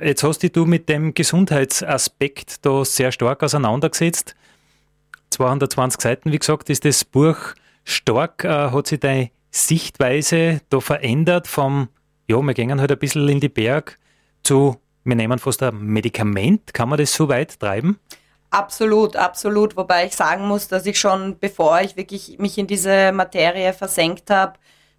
Jetzt 0.00 0.22
hast 0.22 0.44
dich 0.44 0.52
du 0.52 0.64
mit 0.64 0.88
dem 0.88 1.12
Gesundheitsaspekt 1.12 2.64
da 2.64 2.84
sehr 2.84 3.10
stark 3.10 3.42
auseinandergesetzt. 3.42 4.36
220 5.30 6.00
Seiten, 6.00 6.32
wie 6.32 6.38
gesagt, 6.38 6.70
ist 6.70 6.84
das 6.84 7.04
Buch 7.04 7.36
stark. 7.84 8.44
Äh, 8.44 8.70
hat 8.70 8.86
sich 8.86 9.00
deine 9.00 9.30
Sichtweise 9.50 10.60
da 10.70 10.80
verändert 10.80 11.48
vom, 11.48 11.88
ja, 12.28 12.40
wir 12.40 12.54
gehen 12.54 12.80
halt 12.80 12.92
ein 12.92 12.98
bisschen 12.98 13.28
in 13.28 13.40
die 13.40 13.48
Berg 13.48 13.98
zu, 14.44 14.76
wir 15.02 15.16
nehmen 15.16 15.40
fast 15.40 15.64
ein 15.64 15.78
Medikament. 15.78 16.72
Kann 16.74 16.90
man 16.90 16.98
das 16.98 17.12
so 17.12 17.28
weit 17.28 17.58
treiben? 17.58 17.98
Absolut, 18.50 19.16
absolut. 19.16 19.76
Wobei 19.76 20.06
ich 20.06 20.14
sagen 20.14 20.46
muss, 20.46 20.68
dass 20.68 20.86
ich 20.86 20.98
schon, 20.98 21.38
bevor 21.40 21.80
ich 21.80 21.96
wirklich 21.96 22.38
mich 22.38 22.56
in 22.56 22.68
diese 22.68 23.10
Materie 23.10 23.72
versenkt 23.72 24.30
habe, 24.30 24.54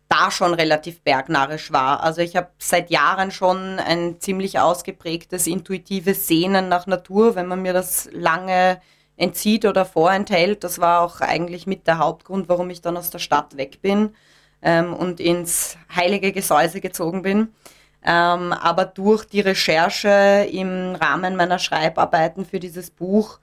da 0.09 0.31
schon 0.31 0.53
relativ 0.55 1.01
bergnarrisch 1.01 1.71
war. 1.71 2.03
Also 2.03 2.21
ich 2.21 2.35
habe 2.35 2.49
seit 2.57 2.89
Jahren 2.89 3.31
schon 3.31 3.79
ein 3.79 4.19
ziemlich 4.19 4.59
ausgeprägtes 4.59 5.47
intuitives 5.47 6.27
Sehnen 6.27 6.67
nach 6.67 6.87
Natur, 6.87 7.35
wenn 7.35 7.47
man 7.47 7.61
mir 7.61 7.73
das 7.73 8.09
lange 8.11 8.81
entzieht 9.17 9.65
oder 9.65 9.85
vorenthält. 9.85 10.63
Das 10.63 10.79
war 10.79 11.01
auch 11.01 11.21
eigentlich 11.21 11.67
mit 11.67 11.85
der 11.85 11.99
Hauptgrund, 11.99 12.49
warum 12.49 12.69
ich 12.71 12.81
dann 12.81 12.97
aus 12.97 13.11
der 13.11 13.19
Stadt 13.19 13.55
weg 13.55 13.81
bin 13.81 14.15
ähm, 14.63 14.93
und 14.93 15.19
ins 15.19 15.77
heilige 15.95 16.31
Gesäuse 16.31 16.81
gezogen 16.81 17.21
bin. 17.21 17.49
Ähm, 18.03 18.53
aber 18.53 18.85
durch 18.85 19.25
die 19.25 19.41
Recherche 19.41 20.47
im 20.51 20.95
Rahmen 20.95 21.35
meiner 21.35 21.59
Schreibarbeiten 21.59 22.45
für 22.45 22.59
dieses 22.59 22.89
Buch 22.89 23.39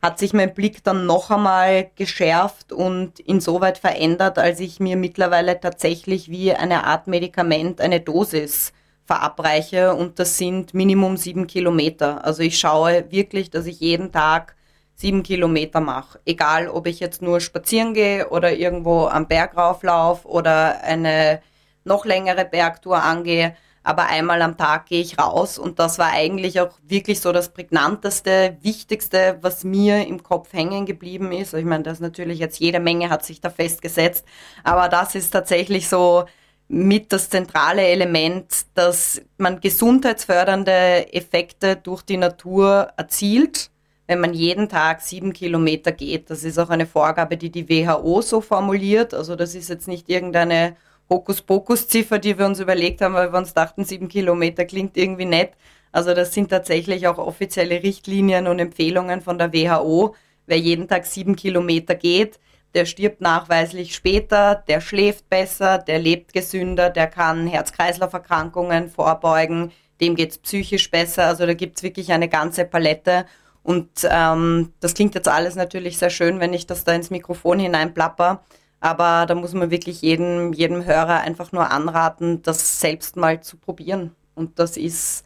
hat 0.00 0.18
sich 0.18 0.32
mein 0.32 0.54
Blick 0.54 0.84
dann 0.84 1.06
noch 1.06 1.30
einmal 1.30 1.90
geschärft 1.96 2.72
und 2.72 3.18
insoweit 3.20 3.78
verändert, 3.78 4.38
als 4.38 4.60
ich 4.60 4.78
mir 4.78 4.96
mittlerweile 4.96 5.60
tatsächlich 5.60 6.30
wie 6.30 6.52
eine 6.52 6.84
Art 6.84 7.08
Medikament 7.08 7.80
eine 7.80 8.00
Dosis 8.00 8.72
verabreiche 9.04 9.94
und 9.94 10.18
das 10.18 10.38
sind 10.38 10.74
Minimum 10.74 11.16
sieben 11.16 11.46
Kilometer. 11.46 12.24
Also 12.24 12.42
ich 12.42 12.58
schaue 12.58 13.10
wirklich, 13.10 13.50
dass 13.50 13.66
ich 13.66 13.80
jeden 13.80 14.12
Tag 14.12 14.54
sieben 14.94 15.22
Kilometer 15.22 15.80
mache. 15.80 16.20
Egal, 16.26 16.68
ob 16.68 16.86
ich 16.86 17.00
jetzt 17.00 17.22
nur 17.22 17.40
spazieren 17.40 17.94
gehe 17.94 18.28
oder 18.28 18.52
irgendwo 18.52 19.06
am 19.06 19.26
Berg 19.26 19.56
rauflaufe 19.56 20.28
oder 20.28 20.82
eine 20.82 21.40
noch 21.84 22.04
längere 22.04 22.44
Bergtour 22.44 23.02
angehe 23.02 23.56
aber 23.88 24.06
einmal 24.08 24.42
am 24.42 24.58
Tag 24.58 24.84
gehe 24.84 25.00
ich 25.00 25.18
raus 25.18 25.56
und 25.56 25.78
das 25.78 25.98
war 25.98 26.12
eigentlich 26.12 26.60
auch 26.60 26.78
wirklich 26.86 27.20
so 27.20 27.32
das 27.32 27.54
prägnanteste, 27.54 28.58
wichtigste, 28.60 29.38
was 29.40 29.64
mir 29.64 30.06
im 30.06 30.22
Kopf 30.22 30.52
hängen 30.52 30.84
geblieben 30.84 31.32
ist. 31.32 31.54
Ich 31.54 31.64
meine, 31.64 31.84
das 31.84 31.98
natürlich 31.98 32.38
jetzt 32.38 32.60
jede 32.60 32.80
Menge 32.80 33.08
hat 33.08 33.24
sich 33.24 33.40
da 33.40 33.48
festgesetzt, 33.48 34.26
aber 34.62 34.90
das 34.90 35.14
ist 35.14 35.30
tatsächlich 35.30 35.88
so 35.88 36.26
mit 36.68 37.14
das 37.14 37.30
zentrale 37.30 37.80
Element, 37.80 38.66
dass 38.74 39.22
man 39.38 39.58
gesundheitsfördernde 39.58 41.10
Effekte 41.14 41.76
durch 41.76 42.02
die 42.02 42.18
Natur 42.18 42.88
erzielt, 42.98 43.70
wenn 44.06 44.20
man 44.20 44.34
jeden 44.34 44.68
Tag 44.68 45.00
sieben 45.00 45.32
Kilometer 45.32 45.92
geht. 45.92 46.28
Das 46.28 46.44
ist 46.44 46.58
auch 46.58 46.68
eine 46.68 46.86
Vorgabe, 46.86 47.38
die 47.38 47.48
die 47.48 47.70
WHO 47.70 48.20
so 48.20 48.42
formuliert. 48.42 49.14
Also 49.14 49.34
das 49.34 49.54
ist 49.54 49.70
jetzt 49.70 49.88
nicht 49.88 50.10
irgendeine 50.10 50.76
Hokuspokus-Ziffer, 51.10 52.18
die 52.18 52.38
wir 52.38 52.46
uns 52.46 52.60
überlegt 52.60 53.00
haben, 53.00 53.14
weil 53.14 53.32
wir 53.32 53.38
uns 53.38 53.54
dachten, 53.54 53.84
sieben 53.84 54.08
Kilometer 54.08 54.64
klingt 54.64 54.96
irgendwie 54.96 55.24
nett. 55.24 55.52
Also 55.92 56.14
das 56.14 56.32
sind 56.32 56.50
tatsächlich 56.50 57.06
auch 57.06 57.18
offizielle 57.18 57.82
Richtlinien 57.82 58.46
und 58.46 58.58
Empfehlungen 58.58 59.20
von 59.20 59.38
der 59.38 59.52
WHO. 59.52 60.14
Wer 60.46 60.58
jeden 60.58 60.88
Tag 60.88 61.06
sieben 61.06 61.36
Kilometer 61.36 61.94
geht, 61.94 62.38
der 62.74 62.84
stirbt 62.84 63.20
nachweislich 63.20 63.94
später, 63.94 64.62
der 64.68 64.80
schläft 64.80 65.28
besser, 65.28 65.78
der 65.78 65.98
lebt 65.98 66.32
gesünder, 66.32 66.90
der 66.90 67.06
kann 67.06 67.46
Herz-Kreislauf-Erkrankungen 67.46 68.88
vorbeugen, 68.88 69.72
dem 70.00 70.14
geht's 70.14 70.38
psychisch 70.38 70.90
besser. 70.90 71.24
Also 71.24 71.46
da 71.46 71.54
gibt's 71.54 71.82
wirklich 71.82 72.12
eine 72.12 72.28
ganze 72.28 72.64
Palette. 72.64 73.26
Und 73.62 73.88
ähm, 74.08 74.72
das 74.80 74.94
klingt 74.94 75.14
jetzt 75.14 75.28
alles 75.28 75.54
natürlich 75.54 75.98
sehr 75.98 76.10
schön, 76.10 76.40
wenn 76.40 76.54
ich 76.54 76.66
das 76.66 76.84
da 76.84 76.92
ins 76.92 77.10
Mikrofon 77.10 77.58
hineinplapper. 77.58 78.44
Aber 78.80 79.26
da 79.26 79.34
muss 79.34 79.54
man 79.54 79.70
wirklich 79.70 80.02
jedem, 80.02 80.52
jedem 80.52 80.84
Hörer 80.84 81.20
einfach 81.20 81.52
nur 81.52 81.70
anraten, 81.70 82.42
das 82.42 82.80
selbst 82.80 83.16
mal 83.16 83.40
zu 83.42 83.56
probieren. 83.56 84.14
Und 84.34 84.58
das 84.58 84.76
ist 84.76 85.24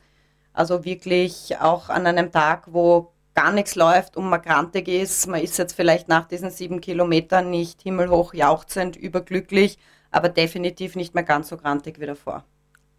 also 0.52 0.85
wirklich 0.85 1.56
auch 1.61 1.88
an 1.88 2.06
einem 2.06 2.32
Tag, 2.32 2.64
wo 2.73 3.12
gar 3.35 3.52
nichts 3.52 3.75
läuft 3.75 4.16
und 4.16 4.28
man 4.28 4.42
grantig 4.42 4.88
ist. 4.88 5.26
Man 5.26 5.40
ist 5.40 5.59
jetzt 5.59 5.75
vielleicht 5.75 6.09
nach 6.09 6.26
diesen 6.26 6.50
sieben 6.50 6.80
Kilometern 6.80 7.50
nicht 7.50 7.82
himmelhoch 7.82 8.35
jauchzend, 8.35 8.97
überglücklich, 8.97 9.78
aber 10.11 10.28
definitiv 10.28 10.97
nicht 10.97 11.14
mehr 11.14 11.25
ganz 11.25 11.49
so 11.49 11.56
grantig 11.56 12.00
wie 12.00 12.06
davor. 12.06 12.44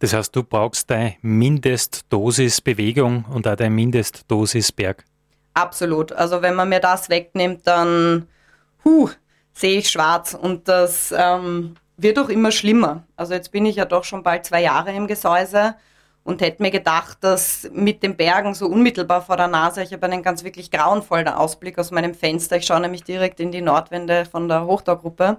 Das 0.00 0.12
heißt, 0.12 0.34
du 0.34 0.42
brauchst 0.42 0.90
deine 0.90 1.16
Mindestdosis 1.22 2.60
Bewegung 2.60 3.24
und 3.32 3.46
auch 3.46 3.56
deine 3.56 3.74
Mindestdosis 3.74 4.72
Berg. 4.72 5.04
Absolut. 5.54 6.12
Also 6.12 6.42
wenn 6.42 6.54
man 6.54 6.68
mir 6.68 6.80
das 6.80 7.08
wegnimmt, 7.08 7.66
dann 7.66 8.26
huh, 8.84 9.10
sehe 9.54 9.78
ich 9.78 9.88
schwarz 9.88 10.34
und 10.34 10.68
das 10.68 11.14
ähm, 11.16 11.76
wird 11.96 12.18
auch 12.18 12.28
immer 12.28 12.50
schlimmer. 12.50 13.04
Also 13.16 13.34
jetzt 13.34 13.52
bin 13.52 13.66
ich 13.66 13.76
ja 13.76 13.84
doch 13.84 14.04
schon 14.04 14.22
bald 14.22 14.44
zwei 14.44 14.62
Jahre 14.62 14.92
im 14.92 15.06
Gesäuse 15.06 15.76
und 16.24 16.40
hätte 16.40 16.62
mir 16.62 16.70
gedacht, 16.70 17.18
dass 17.20 17.68
mit 17.72 18.02
den 18.02 18.16
Bergen 18.16 18.54
so 18.54 18.66
unmittelbar 18.66 19.22
vor 19.22 19.36
der 19.36 19.48
Nase, 19.48 19.82
ich 19.82 19.92
habe 19.92 20.06
einen 20.06 20.22
ganz 20.22 20.42
wirklich 20.42 20.70
grauenvollen 20.70 21.28
Ausblick 21.28 21.78
aus 21.78 21.90
meinem 21.90 22.14
Fenster. 22.14 22.56
Ich 22.56 22.66
schaue 22.66 22.80
nämlich 22.80 23.04
direkt 23.04 23.40
in 23.40 23.52
die 23.52 23.60
Nordwände 23.60 24.24
von 24.24 24.48
der 24.48 24.66
Hochtaugruppe 24.66 25.38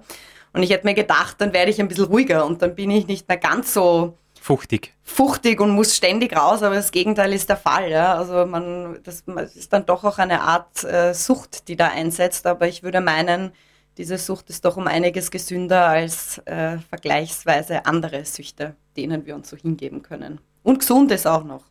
und 0.52 0.62
ich 0.62 0.70
hätte 0.70 0.86
mir 0.86 0.94
gedacht, 0.94 1.36
dann 1.38 1.52
werde 1.52 1.70
ich 1.70 1.80
ein 1.80 1.88
bisschen 1.88 2.06
ruhiger 2.06 2.46
und 2.46 2.62
dann 2.62 2.74
bin 2.74 2.90
ich 2.90 3.06
nicht 3.06 3.28
mehr 3.28 3.36
ganz 3.36 3.74
so 3.74 4.16
fuchtig. 4.40 4.94
Fuchtig 5.02 5.60
und 5.60 5.70
muss 5.70 5.96
ständig 5.96 6.36
raus, 6.36 6.62
aber 6.62 6.76
das 6.76 6.92
Gegenteil 6.92 7.32
ist 7.32 7.48
der 7.48 7.56
Fall. 7.56 7.90
Ja? 7.90 8.14
Also 8.14 8.46
man, 8.46 9.00
das 9.02 9.24
ist 9.54 9.72
dann 9.72 9.84
doch 9.84 10.04
auch 10.04 10.18
eine 10.18 10.40
Art 10.40 10.84
äh, 10.84 11.12
Sucht, 11.12 11.68
die 11.68 11.76
da 11.76 11.88
einsetzt. 11.88 12.46
Aber 12.46 12.68
ich 12.68 12.84
würde 12.84 13.00
meinen, 13.00 13.52
diese 13.98 14.18
Sucht 14.18 14.50
ist 14.50 14.64
doch 14.64 14.76
um 14.76 14.86
einiges 14.86 15.30
gesünder 15.30 15.86
als 15.86 16.38
äh, 16.46 16.78
vergleichsweise 16.78 17.86
andere 17.86 18.24
Süchte, 18.24 18.76
denen 18.96 19.26
wir 19.26 19.34
uns 19.34 19.48
so 19.48 19.56
hingeben 19.56 20.02
können. 20.02 20.40
Und 20.62 20.80
gesund 20.80 21.10
ist 21.12 21.26
auch 21.26 21.44
noch. 21.44 21.64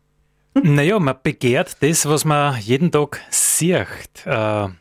Naja, 0.62 0.98
man 0.98 1.16
begehrt 1.22 1.82
das, 1.82 2.06
was 2.06 2.24
man 2.24 2.58
jeden 2.60 2.90
Tag 2.90 3.20
sieht. 3.28 4.24
Äh, 4.24 4.30
Hat 4.30 4.74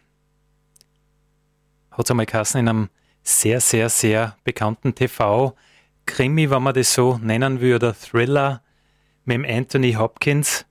es 1.98 2.10
einmal 2.10 2.26
geheißen 2.26 2.62
in 2.62 2.70
einem 2.70 2.90
sehr, 3.24 3.60
sehr, 3.60 3.90
sehr 3.90 4.38
bekannten 4.46 4.96
TV-Krimi, 4.96 6.50
wenn 6.50 6.64
man 6.64 6.74
das 6.74 6.94
so 6.94 7.18
nennen 7.18 7.58
oder 7.58 7.94
Thriller 7.94 8.62
mit 9.26 9.36
dem 9.36 9.46
Anthony 9.46 9.94
Hopkins. 9.94 10.66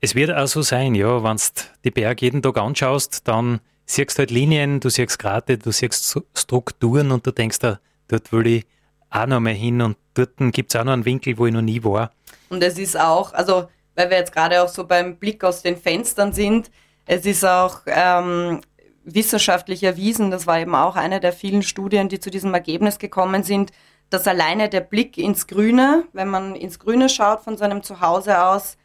Es 0.00 0.14
wird 0.14 0.30
auch 0.30 0.46
so 0.46 0.62
sein, 0.62 0.94
ja, 0.94 1.22
wenn 1.22 1.36
du 1.36 1.42
die 1.84 1.90
Berge 1.90 2.24
jeden 2.24 2.40
Tag 2.40 2.56
anschaust, 2.56 3.28
dann 3.28 3.60
siehst 3.86 4.18
halt 4.18 4.30
Linien, 4.30 4.80
du 4.80 4.90
siehst 4.90 5.18
Grate, 5.18 5.58
du 5.58 5.72
siehst 5.72 6.20
Strukturen 6.34 7.12
und 7.12 7.26
du 7.26 7.30
denkst 7.30 7.60
da, 7.60 7.78
dort 8.08 8.32
will 8.32 8.46
ich 8.46 8.66
auch 9.10 9.26
noch 9.26 9.40
mal 9.40 9.54
hin 9.54 9.80
und 9.80 9.96
dort 10.14 10.32
gibt 10.52 10.74
es 10.74 10.80
auch 10.80 10.84
noch 10.84 10.92
einen 10.92 11.04
Winkel, 11.04 11.38
wo 11.38 11.46
ich 11.46 11.52
noch 11.52 11.62
nie 11.62 11.82
war. 11.82 12.10
Und 12.48 12.62
es 12.62 12.78
ist 12.78 12.98
auch, 12.98 13.32
also 13.32 13.68
weil 13.94 14.10
wir 14.10 14.18
jetzt 14.18 14.32
gerade 14.32 14.62
auch 14.62 14.68
so 14.68 14.86
beim 14.86 15.16
Blick 15.16 15.42
aus 15.42 15.62
den 15.62 15.76
Fenstern 15.76 16.32
sind, 16.32 16.70
es 17.06 17.24
ist 17.24 17.44
auch 17.44 17.80
ähm, 17.86 18.60
wissenschaftlich 19.04 19.82
erwiesen, 19.84 20.30
das 20.30 20.46
war 20.46 20.60
eben 20.60 20.74
auch 20.74 20.96
eine 20.96 21.20
der 21.20 21.32
vielen 21.32 21.62
Studien, 21.62 22.08
die 22.08 22.20
zu 22.20 22.30
diesem 22.30 22.52
Ergebnis 22.52 22.98
gekommen 22.98 23.42
sind, 23.42 23.70
dass 24.10 24.26
alleine 24.28 24.68
der 24.68 24.80
Blick 24.80 25.16
ins 25.16 25.46
Grüne, 25.46 26.04
wenn 26.12 26.28
man 26.28 26.54
ins 26.54 26.78
Grüne 26.78 27.08
schaut 27.08 27.42
von 27.42 27.56
seinem 27.56 27.82
Zuhause 27.82 28.42
aus, 28.42 28.76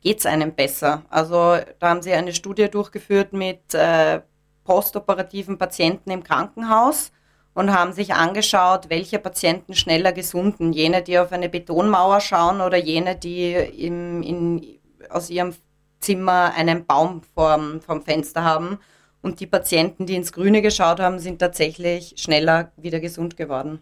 geht 0.00 0.18
es 0.18 0.26
einem 0.26 0.52
besser. 0.52 1.02
Also 1.08 1.58
da 1.78 1.88
haben 1.88 2.02
sie 2.02 2.12
eine 2.12 2.32
Studie 2.32 2.68
durchgeführt 2.68 3.32
mit 3.32 3.74
äh, 3.74 4.20
postoperativen 4.68 5.56
Patienten 5.56 6.10
im 6.10 6.22
Krankenhaus 6.22 7.10
und 7.54 7.72
haben 7.72 7.94
sich 7.94 8.12
angeschaut, 8.12 8.90
welche 8.90 9.18
Patienten 9.18 9.74
schneller 9.74 10.12
gesunden. 10.12 10.74
Jene, 10.74 11.02
die 11.02 11.18
auf 11.18 11.32
eine 11.32 11.48
Betonmauer 11.48 12.20
schauen 12.20 12.60
oder 12.60 12.76
jene, 12.76 13.16
die 13.16 13.54
im, 13.54 14.22
in, 14.22 14.78
aus 15.08 15.30
ihrem 15.30 15.54
Zimmer 16.00 16.52
einen 16.54 16.84
Baum 16.84 17.22
vorm, 17.34 17.80
vorm 17.80 18.02
Fenster 18.02 18.44
haben. 18.44 18.78
Und 19.22 19.40
die 19.40 19.46
Patienten, 19.46 20.04
die 20.04 20.16
ins 20.16 20.32
Grüne 20.32 20.60
geschaut 20.60 21.00
haben, 21.00 21.18
sind 21.18 21.38
tatsächlich 21.38 22.14
schneller 22.18 22.70
wieder 22.76 23.00
gesund 23.00 23.38
geworden. 23.38 23.80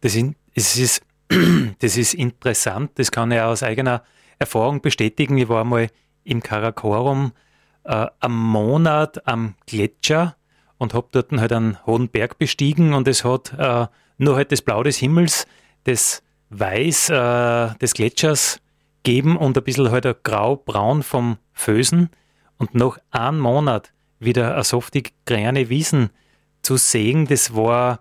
Das, 0.00 0.14
in, 0.14 0.36
es 0.54 0.78
ist, 0.78 1.02
das 1.80 1.98
ist 1.98 2.14
interessant, 2.14 2.92
das 2.94 3.12
kann 3.12 3.30
ich 3.30 3.40
aus 3.40 3.62
eigener 3.62 4.02
Erfahrung 4.38 4.80
bestätigen. 4.80 5.36
Ich 5.36 5.50
war 5.50 5.64
mal 5.64 5.88
im 6.24 6.42
Karakorum 6.42 7.32
äh, 7.84 8.06
am 8.20 8.50
Monat 8.50 9.26
am 9.26 9.54
Gletscher 9.66 10.36
und 10.78 10.94
habe 10.94 11.08
dort 11.12 11.32
halt 11.32 11.52
einen 11.52 11.84
hohen 11.86 12.08
Berg 12.08 12.38
bestiegen 12.38 12.94
und 12.94 13.08
es 13.08 13.24
hat 13.24 13.52
äh, 13.58 13.86
nur 14.18 14.36
halt 14.36 14.52
das 14.52 14.62
Blau 14.62 14.82
des 14.82 14.96
Himmels, 14.98 15.46
das 15.84 16.22
Weiß 16.50 17.10
äh, 17.10 17.74
des 17.78 17.94
Gletschers 17.94 18.60
geben 19.02 19.36
und 19.36 19.56
ein 19.56 19.64
bisschen 19.64 19.90
halt 19.90 20.24
grau-braun 20.24 21.02
vom 21.02 21.38
Fösen 21.52 22.10
und 22.58 22.74
nach 22.74 22.98
einem 23.10 23.40
Monat 23.40 23.92
wieder 24.18 24.54
eine 24.54 24.64
softig 24.64 25.12
grüne 25.26 25.68
Wiesen 25.68 26.10
zu 26.62 26.76
sehen, 26.76 27.26
das 27.26 27.54
war 27.54 28.00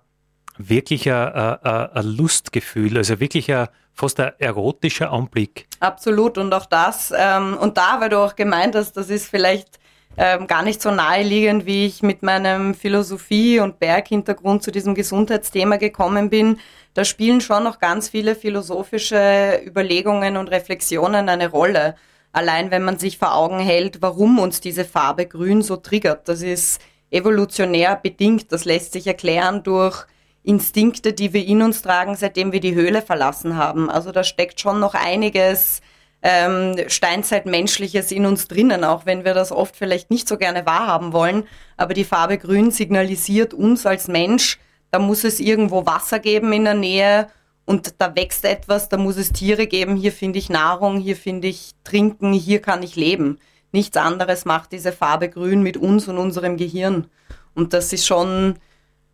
wirklich 0.58 1.12
ein 1.12 2.06
Lustgefühl, 2.06 2.98
also 2.98 3.20
wirklich 3.20 3.52
ein 3.54 3.68
fast 3.94 4.20
ein 4.20 4.32
erotischer 4.40 5.12
Anblick. 5.12 5.68
Absolut 5.80 6.38
und 6.38 6.54
auch 6.54 6.66
das, 6.66 7.14
ähm, 7.16 7.58
und 7.60 7.78
da, 7.78 8.00
weil 8.00 8.10
du 8.10 8.20
auch 8.20 8.36
gemeint 8.36 8.76
hast, 8.76 8.98
das 8.98 9.10
ist 9.10 9.28
vielleicht 9.28 9.80
ähm, 10.18 10.46
gar 10.48 10.62
nicht 10.62 10.82
so 10.82 10.92
naheliegend, 10.92 11.66
wie 11.66 11.86
ich 11.86 12.04
mit 12.04 12.22
meinem 12.22 12.76
Philosophie- 12.76 13.60
und 13.60 13.80
Berghintergrund 13.80 14.62
zu 14.64 14.72
diesem 14.72 14.94
Gesundheitsthema 14.94 15.78
gekommen 15.78 16.30
bin. 16.30 16.60
Da 16.94 17.04
spielen 17.04 17.42
schon 17.42 17.64
noch 17.64 17.80
ganz 17.80 18.10
viele 18.10 18.36
philosophische 18.36 19.62
Überlegungen 19.66 20.38
und 20.38 20.50
Reflexionen 20.50 21.30
eine 21.30 21.50
Rolle. 21.50 21.96
Allein 22.32 22.70
wenn 22.70 22.84
man 22.84 23.00
sich 23.00 23.18
vor 23.18 23.36
Augen 23.36 23.60
hält, 23.60 24.02
warum 24.02 24.38
uns 24.40 24.62
diese 24.62 24.86
Farbe 24.86 25.26
grün 25.26 25.62
so 25.64 25.78
triggert. 25.78 26.28
Das 26.28 26.42
ist 26.42 26.80
evolutionär 27.10 27.96
bedingt. 27.96 28.52
Das 28.52 28.66
lässt 28.66 28.94
sich 28.94 29.08
erklären 29.08 29.64
durch 29.64 30.06
Instinkte, 30.44 31.14
die 31.14 31.34
wir 31.34 31.46
in 31.46 31.62
uns 31.62 31.82
tragen, 31.82 32.16
seitdem 32.16 32.52
wir 32.52 32.60
die 32.60 32.76
Höhle 32.76 33.02
verlassen 33.02 33.56
haben. 33.56 33.90
Also 33.90 34.12
da 34.12 34.24
steckt 34.24 34.60
schon 34.60 34.80
noch 34.80 34.94
einiges 34.94 35.82
ähm, 36.22 36.76
Steinzeitmenschliches 36.88 38.12
in 38.12 38.26
uns 38.26 38.48
drinnen, 38.48 38.84
auch 38.84 39.06
wenn 39.06 39.26
wir 39.26 39.34
das 39.34 39.52
oft 39.52 39.76
vielleicht 39.76 40.10
nicht 40.10 40.28
so 40.28 40.38
gerne 40.38 40.66
wahrhaben 40.66 41.14
wollen. 41.14 41.44
Aber 41.78 41.94
die 41.94 42.06
Farbe 42.06 42.38
Grün 42.38 42.72
signalisiert 42.72 43.54
uns 43.54 43.86
als 43.86 44.08
Mensch, 44.08 44.60
da 44.92 45.00
muss 45.00 45.24
es 45.24 45.40
irgendwo 45.40 45.86
Wasser 45.86 46.20
geben 46.20 46.54
in 46.54 46.66
der 46.66 46.76
Nähe 46.76 47.28
und 47.66 47.96
da 48.00 48.16
wächst 48.16 48.46
etwas, 48.46 48.90
da 48.90 48.98
muss 48.98 49.18
es 49.18 49.32
Tiere 49.32 49.68
geben, 49.68 49.96
hier 49.96 50.12
finde 50.12 50.40
ich 50.40 50.50
Nahrung, 50.50 51.00
hier 51.00 51.16
finde 51.16 51.48
ich 51.48 51.72
Trinken, 51.84 52.34
hier 52.34 52.62
kann 52.62 52.84
ich 52.84 52.96
leben. 52.96 53.40
Nichts 53.72 53.98
anderes 53.98 54.46
macht 54.46 54.72
diese 54.72 54.92
Farbe 54.92 55.30
grün 55.30 55.64
mit 55.64 55.78
uns 55.78 56.08
und 56.08 56.18
unserem 56.18 56.58
Gehirn. 56.58 57.08
Und 57.56 57.74
das 57.74 57.92
ist 57.92 58.06
schon 58.06 58.56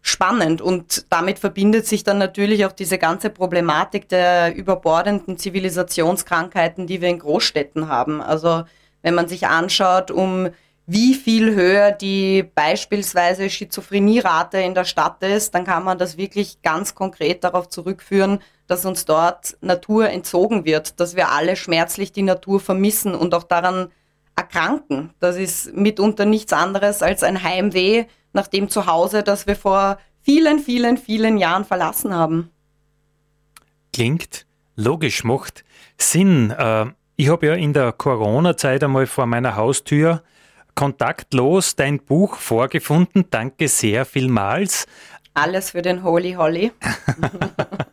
spannend 0.01 0.61
und 0.61 1.05
damit 1.09 1.39
verbindet 1.39 1.85
sich 1.85 2.03
dann 2.03 2.17
natürlich 2.17 2.65
auch 2.65 2.71
diese 2.71 2.97
ganze 2.97 3.29
Problematik 3.29 4.07
der 4.09 4.55
überbordenden 4.55 5.37
Zivilisationskrankheiten, 5.37 6.87
die 6.87 7.01
wir 7.01 7.09
in 7.09 7.19
Großstädten 7.19 7.87
haben. 7.89 8.21
Also 8.21 8.63
wenn 9.01 9.15
man 9.15 9.27
sich 9.27 9.47
anschaut, 9.47 10.11
um 10.11 10.49
wie 10.91 11.13
viel 11.13 11.53
höher 11.53 11.91
die 11.91 12.43
beispielsweise 12.55 13.49
Schizophrenierate 13.49 14.57
in 14.59 14.73
der 14.73 14.85
Stadt 14.85 15.21
ist, 15.21 15.53
dann 15.53 15.63
kann 15.63 15.83
man 15.83 15.99
das 15.99 16.17
wirklich 16.17 16.63
ganz 16.63 16.95
konkret 16.95 17.43
darauf 17.43 17.69
zurückführen, 17.69 18.39
dass 18.65 18.85
uns 18.85 19.05
dort 19.05 19.55
Natur 19.61 20.09
entzogen 20.09 20.65
wird, 20.65 20.99
dass 20.99 21.15
wir 21.15 21.29
alle 21.29 21.55
schmerzlich 21.55 22.11
die 22.11 22.23
Natur 22.23 22.59
vermissen 22.59 23.13
und 23.13 23.35
auch 23.35 23.43
daran 23.43 23.91
erkranken. 24.39 25.11
Das 25.19 25.35
ist 25.35 25.75
mitunter 25.75 26.25
nichts 26.25 26.53
anderes 26.53 27.03
als 27.03 27.23
ein 27.23 27.43
Heimweh 27.43 28.05
nach 28.33 28.47
dem 28.47 28.69
Zuhause, 28.69 29.21
das 29.21 29.47
wir 29.47 29.55
vor 29.55 29.97
vielen, 30.21 30.59
vielen, 30.59 30.97
vielen 30.97 31.37
Jahren 31.37 31.65
verlassen 31.65 32.13
haben. 32.13 32.49
Klingt 33.93 34.45
logisch, 34.75 35.23
macht 35.23 35.65
Sinn. 35.97 36.51
Äh, 36.51 36.85
ich 37.17 37.27
habe 37.27 37.47
ja 37.47 37.53
in 37.53 37.73
der 37.73 37.91
Corona-Zeit 37.91 38.83
einmal 38.83 39.07
vor 39.07 39.25
meiner 39.25 39.55
Haustür 39.55 40.23
kontaktlos 40.73 41.75
dein 41.75 41.99
Buch 41.99 42.35
vorgefunden. 42.35 43.25
Danke 43.29 43.67
sehr 43.67 44.05
vielmals. 44.05 44.87
Alles 45.33 45.71
für 45.71 45.81
den 45.81 46.03
Holy 46.03 46.33
Holly. 46.33 46.71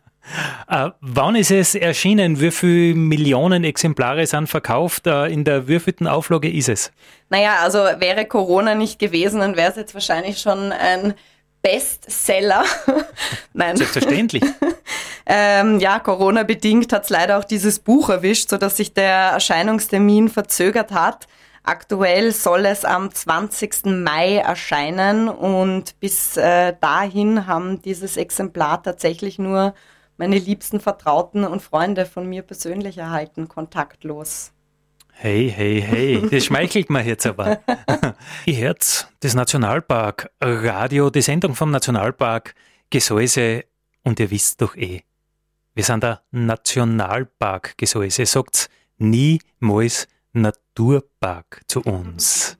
äh, 0.68 0.90
wann 1.00 1.36
ist 1.36 1.50
es 1.50 1.74
erschienen? 1.74 2.40
Wie 2.40 2.50
viele 2.50 2.94
Millionen 2.94 3.64
Exemplare 3.64 4.26
sind 4.26 4.48
verkauft? 4.48 5.06
Äh, 5.06 5.26
in 5.26 5.44
der 5.44 5.68
wievielten 5.68 6.06
Auflage 6.06 6.50
ist 6.50 6.68
es? 6.68 6.92
Naja, 7.28 7.56
also 7.62 7.78
wäre 7.78 8.24
Corona 8.26 8.74
nicht 8.74 8.98
gewesen, 8.98 9.40
dann 9.40 9.56
wäre 9.56 9.70
es 9.70 9.76
jetzt 9.76 9.94
wahrscheinlich 9.94 10.38
schon 10.40 10.72
ein 10.72 11.14
Bestseller. 11.62 12.64
Nein. 13.52 13.76
Selbstverständlich. 13.76 14.42
ähm, 15.26 15.80
ja, 15.80 15.98
Corona-bedingt 15.98 16.92
hat 16.92 17.04
es 17.04 17.10
leider 17.10 17.38
auch 17.38 17.44
dieses 17.44 17.78
Buch 17.80 18.08
erwischt, 18.08 18.50
sodass 18.50 18.76
sich 18.76 18.94
der 18.94 19.32
Erscheinungstermin 19.32 20.28
verzögert 20.28 20.92
hat. 20.92 21.26
Aktuell 21.64 22.30
soll 22.30 22.66
es 22.66 22.84
am 22.84 23.12
20. 23.12 23.86
Mai 23.86 24.36
erscheinen 24.36 25.28
und 25.28 25.98
bis 25.98 26.36
äh, 26.36 26.74
dahin 26.80 27.48
haben 27.48 27.82
dieses 27.82 28.16
Exemplar 28.16 28.84
tatsächlich 28.84 29.40
nur 29.40 29.74
meine 30.16 30.38
liebsten 30.38 30.80
Vertrauten 30.80 31.44
und 31.44 31.62
Freunde 31.62 32.06
von 32.06 32.28
mir 32.28 32.42
persönlich 32.42 32.98
erhalten, 32.98 33.48
kontaktlos. 33.48 34.52
Hey, 35.12 35.50
hey, 35.54 35.80
hey, 35.80 36.28
das 36.30 36.44
schmeichelt 36.44 36.90
mir 36.90 37.02
jetzt 37.02 37.26
aber. 37.26 37.60
Ihr 38.46 38.56
hört 38.58 39.08
das 39.20 39.34
Nationalpark 39.34 40.30
Radio, 40.40 41.08
die 41.10 41.22
Sendung 41.22 41.54
vom 41.54 41.70
Nationalpark 41.70 42.54
Gesäuse 42.90 43.64
und 44.02 44.20
ihr 44.20 44.30
wisst 44.30 44.60
doch 44.60 44.76
eh, 44.76 45.02
wir 45.76 45.84
sind 45.84 46.02
der 46.02 46.22
Nationalpark 46.30 47.76
Gesäuse, 47.76 48.24
sagt's 48.24 48.70
niemals 48.96 50.08
Naturpark 50.32 51.60
zu 51.68 51.82
uns. 51.82 52.56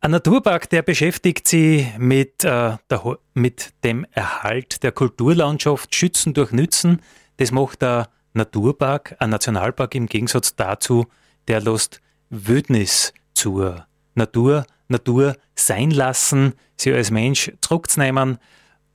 Ein 0.00 0.12
Naturpark, 0.12 0.70
der 0.70 0.82
beschäftigt 0.82 1.48
sich 1.48 1.86
mit, 1.98 2.44
äh, 2.44 2.76
der, 2.88 3.18
mit 3.34 3.72
dem 3.82 4.06
Erhalt 4.12 4.84
der 4.84 4.92
Kulturlandschaft, 4.92 5.92
Schützen 5.92 6.34
durch 6.34 6.52
Nützen. 6.52 7.02
Das 7.38 7.50
macht 7.50 7.82
der 7.82 8.08
Naturpark, 8.32 9.16
ein 9.18 9.30
Nationalpark 9.30 9.96
im 9.96 10.06
Gegensatz 10.06 10.54
dazu, 10.54 11.06
der 11.48 11.60
lässt 11.60 12.00
Wildnis 12.30 13.12
zur 13.34 13.86
Natur, 14.14 14.66
Natur 14.86 15.36
sein 15.56 15.90
lassen, 15.90 16.54
sie 16.76 16.92
als 16.92 17.10
Mensch 17.10 17.50
zurückzunehmen, 17.60 18.38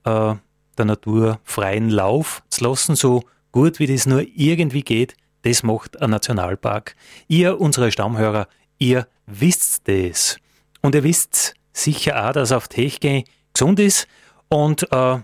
äh, 0.04 0.34
der 0.78 0.84
Natur 0.86 1.38
freien 1.44 1.90
Lauf 1.90 2.42
zu 2.48 2.64
lassen, 2.64 2.96
so 2.96 3.24
gut 3.52 3.78
wie 3.78 3.86
das 3.86 4.06
nur 4.06 4.24
irgendwie 4.34 4.82
geht, 4.82 5.16
das 5.42 5.62
macht 5.62 6.00
ein 6.00 6.08
Nationalpark. 6.08 6.96
Ihr, 7.28 7.60
unsere 7.60 7.92
Stammhörer, 7.92 8.48
ihr 8.78 9.06
wisst 9.26 9.86
das. 9.86 10.38
Und 10.84 10.94
ihr 10.94 11.02
wisst 11.02 11.54
sicher 11.72 12.28
auch, 12.28 12.32
dass 12.32 12.52
auf 12.52 12.68
Techge 12.68 13.24
gesund 13.54 13.80
ist. 13.80 14.06
Und 14.50 14.82
äh, 14.92 15.18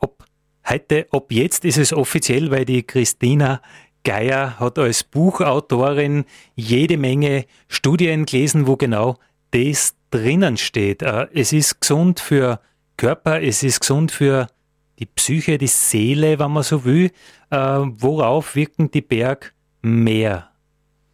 ob 0.00 0.24
heute, 0.68 1.06
ob 1.12 1.30
jetzt 1.30 1.64
ist 1.64 1.78
es 1.78 1.92
offiziell, 1.92 2.50
weil 2.50 2.64
die 2.64 2.82
Christina 2.82 3.62
Geier 4.02 4.58
hat 4.58 4.76
als 4.76 5.04
Buchautorin 5.04 6.24
jede 6.56 6.96
Menge 6.96 7.44
Studien 7.68 8.26
gelesen, 8.26 8.66
wo 8.66 8.74
genau 8.74 9.16
das 9.52 9.94
drinnen 10.10 10.56
steht. 10.56 11.02
Äh, 11.02 11.28
es 11.32 11.52
ist 11.52 11.80
gesund 11.80 12.18
für 12.18 12.58
Körper, 12.96 13.40
es 13.40 13.62
ist 13.62 13.78
gesund 13.78 14.10
für 14.10 14.48
die 14.98 15.06
Psyche, 15.06 15.58
die 15.58 15.68
Seele, 15.68 16.40
wenn 16.40 16.50
man 16.50 16.64
so 16.64 16.84
will. 16.84 17.12
Äh, 17.50 17.56
worauf 17.56 18.56
wirken 18.56 18.90
die 18.90 19.00
Berg 19.00 19.54
mehr? 19.80 20.50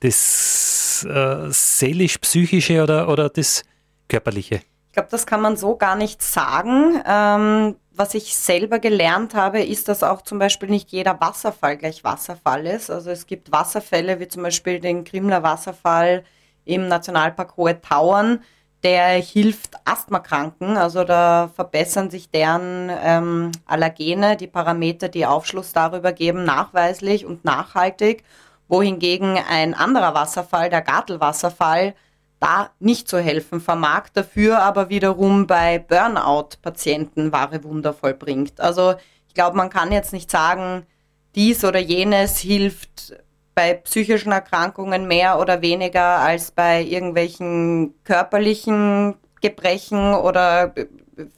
Das 0.01 1.07
äh, 1.07 1.51
seelisch-psychische 1.51 2.83
oder, 2.83 3.07
oder 3.11 3.29
das 3.29 3.63
körperliche? 4.11 4.57
Ich 4.89 4.95
glaube, 4.95 5.09
das 5.11 5.25
kann 5.25 5.41
man 5.41 5.57
so 5.57 5.77
gar 5.77 5.95
nicht 5.95 6.21
sagen. 6.21 7.01
Ähm, 7.07 7.77
was 7.93 8.15
ich 8.15 8.37
selber 8.37 8.79
gelernt 8.79 9.35
habe, 9.35 9.63
ist, 9.63 9.89
dass 9.89 10.03
auch 10.03 10.23
zum 10.23 10.39
Beispiel 10.39 10.69
nicht 10.69 10.91
jeder 10.91 11.21
Wasserfall 11.21 11.77
gleich 11.77 12.03
Wasserfall 12.03 12.67
ist. 12.67 12.91
Also 12.91 13.11
es 13.11 13.27
gibt 13.27 13.53
Wasserfälle 13.53 14.21
wie 14.21 14.29
zum 14.29 14.43
Beispiel 14.43 14.81
den 14.81 15.05
Krimler 15.05 15.43
Wasserfall 15.43 16.25
im 16.65 16.89
Nationalpark 16.89 17.57
Hohe 17.57 17.81
Tauern, 17.81 18.43
der 18.83 19.21
hilft 19.21 19.75
Asthmakranken. 19.85 20.77
Also 20.77 21.05
da 21.05 21.51
verbessern 21.55 22.11
sich 22.11 22.31
deren 22.31 22.91
ähm, 23.03 23.53
Allergene, 23.67 24.37
die 24.37 24.47
Parameter, 24.47 25.09
die 25.09 25.27
Aufschluss 25.27 25.73
darüber 25.73 26.13
geben, 26.13 26.45
nachweislich 26.45 27.27
und 27.27 27.45
nachhaltig 27.45 28.25
wohingegen 28.71 29.37
ein 29.49 29.75
anderer 29.75 30.15
Wasserfall, 30.15 30.71
der 30.71 30.81
Gartelwasserfall, 30.81 31.95
da 32.41 32.71
nicht 32.81 33.07
zu 33.07 33.19
helfen 33.19 33.61
vermag, 33.61 34.09
dafür 34.15 34.63
aber 34.63 34.89
wiederum 34.89 35.47
bei 35.47 35.79
Burnout-Patienten 35.79 37.33
wahre 37.33 37.63
Wunder 37.65 37.93
vollbringt. 37.93 38.61
Also 38.61 38.95
ich 39.29 39.35
glaube, 39.35 39.57
man 39.57 39.71
kann 39.71 39.93
jetzt 39.93 40.13
nicht 40.13 40.31
sagen, 40.31 40.87
dies 41.35 41.65
oder 41.65 41.79
jenes 41.79 42.39
hilft 42.39 43.15
bei 43.55 43.75
psychischen 43.75 44.33
Erkrankungen 44.33 45.07
mehr 45.07 45.39
oder 45.39 45.61
weniger 45.61 46.19
als 46.19 46.51
bei 46.51 46.83
irgendwelchen 46.83 47.95
körperlichen 48.05 49.15
Gebrechen 49.43 50.15
oder 50.15 50.75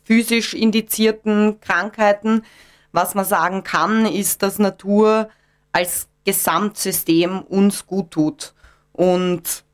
physisch 0.05 0.55
indizierten 0.55 1.61
Krankheiten. 1.61 2.45
Was 2.93 3.15
man 3.15 3.25
sagen 3.25 3.65
kann, 3.65 4.07
ist, 4.07 4.43
dass 4.43 4.59
Natur 4.59 5.29
als 5.73 6.09
Gesamtsystem 6.25 7.41
uns 7.41 7.87
gut 7.87 8.13
tut. 8.13 8.55
Und 8.93 9.65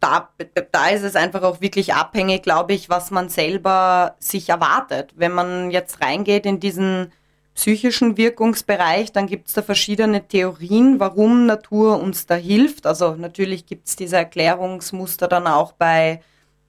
da, 0.00 0.30
da 0.72 0.88
ist 0.88 1.02
es 1.02 1.16
einfach 1.16 1.42
auch 1.42 1.60
wirklich 1.60 1.94
abhängig, 1.94 2.42
glaube 2.42 2.72
ich, 2.72 2.88
was 2.88 3.10
man 3.10 3.28
selber 3.28 4.16
sich 4.18 4.48
erwartet. 4.48 5.12
Wenn 5.16 5.32
man 5.32 5.70
jetzt 5.70 6.00
reingeht 6.00 6.46
in 6.46 6.60
diesen 6.60 7.12
psychischen 7.54 8.16
Wirkungsbereich, 8.16 9.10
dann 9.10 9.26
gibt 9.26 9.48
es 9.48 9.54
da 9.54 9.62
verschiedene 9.62 10.26
Theorien, 10.28 11.00
warum 11.00 11.46
Natur 11.46 12.00
uns 12.00 12.26
da 12.26 12.36
hilft. 12.36 12.86
Also 12.86 13.16
natürlich 13.16 13.66
gibt 13.66 13.88
es 13.88 13.96
diese 13.96 14.16
Erklärungsmuster 14.16 15.26
dann 15.26 15.48
auch 15.48 15.72
bei, 15.72 16.22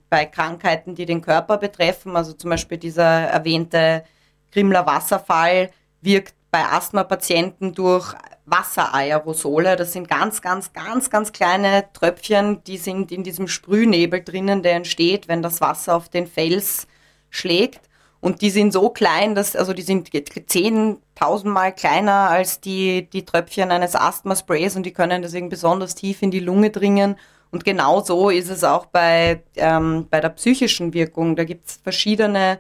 bei 0.10 0.26
Krankheiten, 0.26 0.96
die 0.96 1.06
den 1.06 1.22
Körper 1.22 1.58
betreffen. 1.58 2.16
Also 2.16 2.34
zum 2.34 2.50
Beispiel 2.50 2.80
dieser 2.80 3.04
erwähnte 3.04 4.04
Grimler 4.52 4.88
Wasserfall 4.88 5.70
wirkt 6.02 6.34
bei 6.52 6.66
Asthma-Patienten 6.66 7.74
durch 7.74 8.14
Wasseraerosole. 8.46 9.76
Das 9.76 9.94
sind 9.94 10.08
ganz, 10.08 10.42
ganz, 10.42 10.74
ganz, 10.74 11.10
ganz 11.10 11.32
kleine 11.32 11.86
Tröpfchen, 11.94 12.64
die 12.64 12.78
sind 12.78 13.12
in 13.12 13.24
diesem 13.24 13.48
Sprühnebel 13.48 14.24
drinnen, 14.24 14.64
der 14.64 14.74
entsteht, 14.74 15.28
wenn 15.28 15.44
das 15.44 15.62
Wasser 15.62 15.96
auf 15.96 16.10
den 16.10 16.28
Fels 16.28 16.88
schlägt. 17.30 17.82
Und 18.22 18.42
die 18.42 18.50
sind 18.50 18.74
so 18.74 18.90
klein, 18.90 19.34
dass, 19.34 19.56
also 19.56 19.74
die 19.74 19.82
sind 19.82 20.10
zehntausendmal 20.48 21.74
kleiner 21.74 22.30
als 22.30 22.60
die, 22.60 23.10
die 23.10 23.24
Tröpfchen 23.24 23.72
eines 23.72 23.96
Asthma-Sprays 23.96 24.76
und 24.76 24.84
die 24.84 24.92
können 24.92 25.22
deswegen 25.22 25.48
besonders 25.48 25.96
tief 25.96 26.22
in 26.22 26.32
die 26.32 26.42
Lunge 26.42 26.70
dringen. 26.70 27.16
Und 27.52 27.64
genau 27.64 28.02
so 28.02 28.30
ist 28.30 28.50
es 28.50 28.64
auch 28.64 28.88
bei, 28.88 29.42
ähm, 29.56 30.08
bei 30.10 30.20
der 30.20 30.30
psychischen 30.30 30.94
Wirkung. 30.94 31.36
Da 31.36 31.46
gibt 31.46 31.68
es 31.68 31.80
verschiedene 31.82 32.60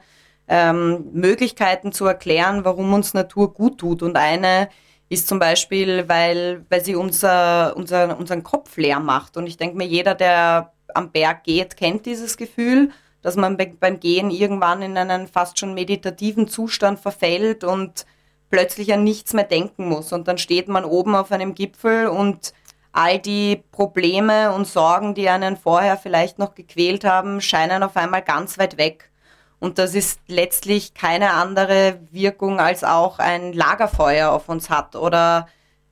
ähm, 0.49 1.05
Möglichkeiten 1.13 1.91
zu 1.91 2.05
erklären, 2.05 2.65
warum 2.65 2.91
uns 2.93 3.13
Natur 3.13 3.53
gut 3.53 3.77
tut. 3.77 4.01
Und 4.01 4.17
eine 4.17 4.67
ist 5.07 5.27
zum 5.27 5.39
Beispiel, 5.39 6.09
weil, 6.09 6.65
weil 6.69 6.83
sie 6.83 6.95
unser, 6.95 7.77
unser, 7.77 8.17
unseren 8.17 8.43
Kopf 8.43 8.75
leer 8.75 8.99
macht. 8.99 9.37
Und 9.37 9.47
ich 9.47 9.57
denke 9.57 9.77
mir, 9.77 9.87
jeder, 9.87 10.15
der 10.15 10.73
am 10.93 11.11
Berg 11.11 11.43
geht, 11.43 11.77
kennt 11.77 12.05
dieses 12.07 12.35
Gefühl, 12.35 12.91
dass 13.21 13.35
man 13.35 13.57
beim 13.79 13.99
Gehen 13.99 14.31
irgendwann 14.31 14.81
in 14.81 14.97
einen 14.97 15.27
fast 15.27 15.59
schon 15.59 15.73
meditativen 15.73 16.47
Zustand 16.47 16.99
verfällt 16.99 17.63
und 17.63 18.05
plötzlich 18.49 18.91
an 18.91 19.03
nichts 19.03 19.33
mehr 19.33 19.43
denken 19.43 19.87
muss. 19.87 20.11
Und 20.11 20.27
dann 20.27 20.39
steht 20.39 20.67
man 20.67 20.83
oben 20.83 21.15
auf 21.15 21.31
einem 21.31 21.53
Gipfel 21.53 22.07
und 22.07 22.53
all 22.91 23.19
die 23.19 23.63
Probleme 23.71 24.51
und 24.51 24.65
Sorgen, 24.65 25.13
die 25.13 25.29
einen 25.29 25.57
vorher 25.57 25.97
vielleicht 25.97 26.39
noch 26.39 26.55
gequält 26.55 27.03
haben, 27.03 27.39
scheinen 27.39 27.83
auf 27.83 27.95
einmal 27.97 28.23
ganz 28.23 28.57
weit 28.57 28.77
weg. 28.77 29.08
Und 29.59 29.77
das 29.77 29.93
ist 29.93 30.21
letztlich 30.27 30.93
keine 30.93 31.31
andere 31.31 31.99
Wirkung, 32.11 32.59
als 32.59 32.83
auch 32.83 33.19
ein 33.19 33.53
Lagerfeuer 33.53 34.31
auf 34.31 34.47
uns 34.47 34.69
hat 34.69 34.95
oder 34.95 35.47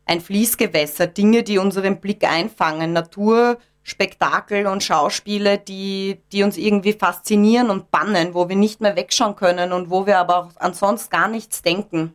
ein 0.05 0.21
Fließgewässer, 0.21 1.07
Dinge, 1.07 1.43
die 1.43 1.57
unseren 1.57 1.99
Blick 1.99 2.23
einfangen, 2.23 2.93
Natur, 2.93 3.57
Spektakel 3.83 4.67
und 4.67 4.83
Schauspiele, 4.83 5.57
die, 5.57 6.21
die 6.31 6.43
uns 6.43 6.57
irgendwie 6.57 6.93
faszinieren 6.93 7.69
und 7.69 7.91
bannen, 7.91 8.33
wo 8.33 8.49
wir 8.49 8.55
nicht 8.55 8.81
mehr 8.81 8.95
wegschauen 8.95 9.35
können 9.35 9.71
und 9.71 9.89
wo 9.89 10.05
wir 10.05 10.17
aber 10.17 10.37
auch 10.37 10.49
ansonsten 10.57 11.09
gar 11.09 11.27
nichts 11.27 11.61
denken. 11.61 12.13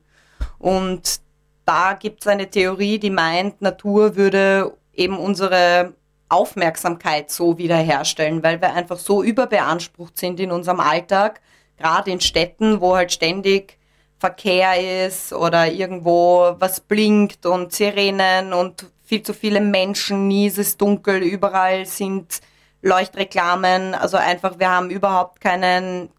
Und 0.58 1.20
da 1.64 1.94
gibt 1.94 2.22
es 2.22 2.26
eine 2.26 2.50
Theorie, 2.50 2.98
die 2.98 3.10
meint, 3.10 3.62
Natur 3.62 4.16
würde 4.16 4.76
eben 4.92 5.18
unsere 5.18 5.94
Aufmerksamkeit 6.32 7.30
so 7.30 7.58
wiederherstellen, 7.58 8.42
weil 8.42 8.60
wir 8.60 8.72
einfach 8.74 8.98
so 8.98 9.22
überbeansprucht 9.22 10.18
sind 10.18 10.40
in 10.40 10.50
unserem 10.50 10.80
Alltag, 10.80 11.40
gerade 11.76 12.10
in 12.10 12.20
Städten, 12.20 12.80
wo 12.80 12.96
halt 12.96 13.12
ständig 13.12 13.78
Verkehr 14.18 15.06
ist 15.06 15.32
oder 15.32 15.66
irgendwo 15.70 16.54
was 16.58 16.80
blinkt 16.80 17.44
und 17.44 17.72
Sirenen 17.72 18.52
und 18.52 18.86
viel 19.02 19.22
zu 19.22 19.34
viele 19.34 19.60
Menschen, 19.60 20.28
nie 20.28 20.46
ist 20.46 20.58
es 20.58 20.76
dunkel, 20.76 21.22
überall 21.22 21.86
sind 21.86 22.40
Leuchtreklamen, 22.82 23.94
also 23.94 24.16
einfach 24.16 24.58
wir 24.58 24.70
haben 24.70 24.90
überhaupt 24.90 25.40
keinen, 25.40 26.10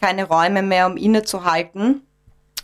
keine 0.00 0.24
Räume 0.24 0.62
mehr, 0.62 0.86
um 0.86 0.96
innezuhalten. 0.96 2.02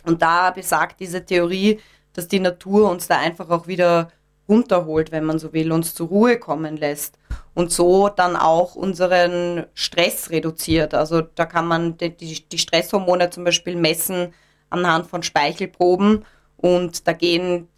Und 0.05 0.21
da 0.21 0.51
besagt 0.51 0.99
diese 0.99 1.25
Theorie, 1.25 1.79
dass 2.13 2.27
die 2.27 2.39
Natur 2.39 2.89
uns 2.89 3.07
da 3.07 3.17
einfach 3.17 3.49
auch 3.49 3.67
wieder 3.67 4.09
runterholt, 4.49 5.11
wenn 5.11 5.23
man 5.23 5.39
so 5.39 5.53
will, 5.53 5.71
uns 5.71 5.93
zur 5.93 6.07
Ruhe 6.07 6.39
kommen 6.39 6.75
lässt 6.75 7.17
und 7.53 7.71
so 7.71 8.09
dann 8.09 8.35
auch 8.35 8.75
unseren 8.75 9.65
Stress 9.73 10.31
reduziert. 10.31 10.93
Also 10.93 11.21
da 11.21 11.45
kann 11.45 11.67
man 11.67 11.97
die, 11.97 12.15
die 12.17 12.57
Stresshormone 12.57 13.29
zum 13.29 13.43
Beispiel 13.43 13.75
messen 13.75 14.33
anhand 14.69 15.07
von 15.07 15.23
Speichelproben 15.23 16.25
und 16.57 17.07
da 17.07 17.13
gehen 17.13 17.69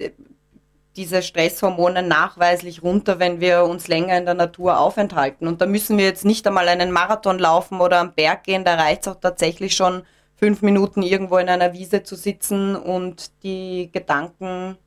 diese 0.96 1.22
Stresshormone 1.22 2.04
nachweislich 2.04 2.84
runter, 2.84 3.20
wenn 3.20 3.40
wir 3.40 3.64
uns 3.64 3.88
länger 3.88 4.18
in 4.18 4.26
der 4.26 4.34
Natur 4.34 4.80
aufenthalten. 4.80 5.48
Und 5.48 5.62
da 5.62 5.66
müssen 5.66 5.98
wir 5.98 6.06
jetzt 6.06 6.26
nicht 6.26 6.46
einmal 6.46 6.68
einen 6.68 6.92
Marathon 6.92 7.40
laufen 7.40 7.80
oder 7.80 8.00
am 8.00 8.14
Berg 8.14 8.44
gehen, 8.44 8.66
da 8.66 8.76
reicht 8.76 9.02
es 9.02 9.08
auch 9.08 9.20
tatsächlich 9.20 9.76
schon 9.76 10.04
fünf 10.36 10.62
Minuten 10.62 11.02
irgendwo 11.02 11.38
in 11.38 11.50
einer 11.50 11.74
Wiese 11.74 12.04
zu 12.04 12.16
sitzen 12.16 12.76
und 12.76 13.32
die 13.44 13.90
Gedanken 13.94 14.78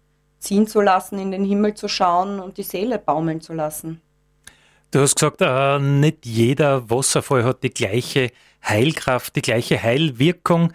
ziehen 0.44 0.66
zu 0.66 0.80
lassen, 0.80 1.18
in 1.18 1.30
den 1.30 1.44
Himmel 1.44 1.74
zu 1.74 1.88
schauen 1.88 2.40
und 2.40 2.58
die 2.58 2.62
Seele 2.62 2.98
baumeln 2.98 3.40
zu 3.40 3.52
lassen. 3.52 4.00
Du 4.90 5.00
hast 5.00 5.16
gesagt, 5.16 5.40
äh, 5.40 5.78
nicht 5.80 6.24
jeder 6.24 6.88
Wasserfall 6.88 7.42
hat 7.44 7.64
die 7.64 7.70
gleiche 7.70 8.30
Heilkraft, 8.64 9.34
die 9.34 9.42
gleiche 9.42 9.82
Heilwirkung. 9.82 10.72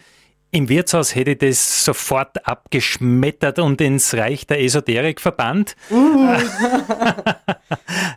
Im 0.52 0.68
Wirtshaus 0.68 1.14
hätte 1.14 1.32
ich 1.32 1.38
das 1.38 1.86
sofort 1.86 2.46
abgeschmettert 2.48 3.60
und 3.60 3.80
ins 3.82 4.16
Reich 4.16 4.48
der 4.48 4.62
Esoterik 4.62 5.22
verbannt. 5.22 5.76
Uh. 5.92 6.36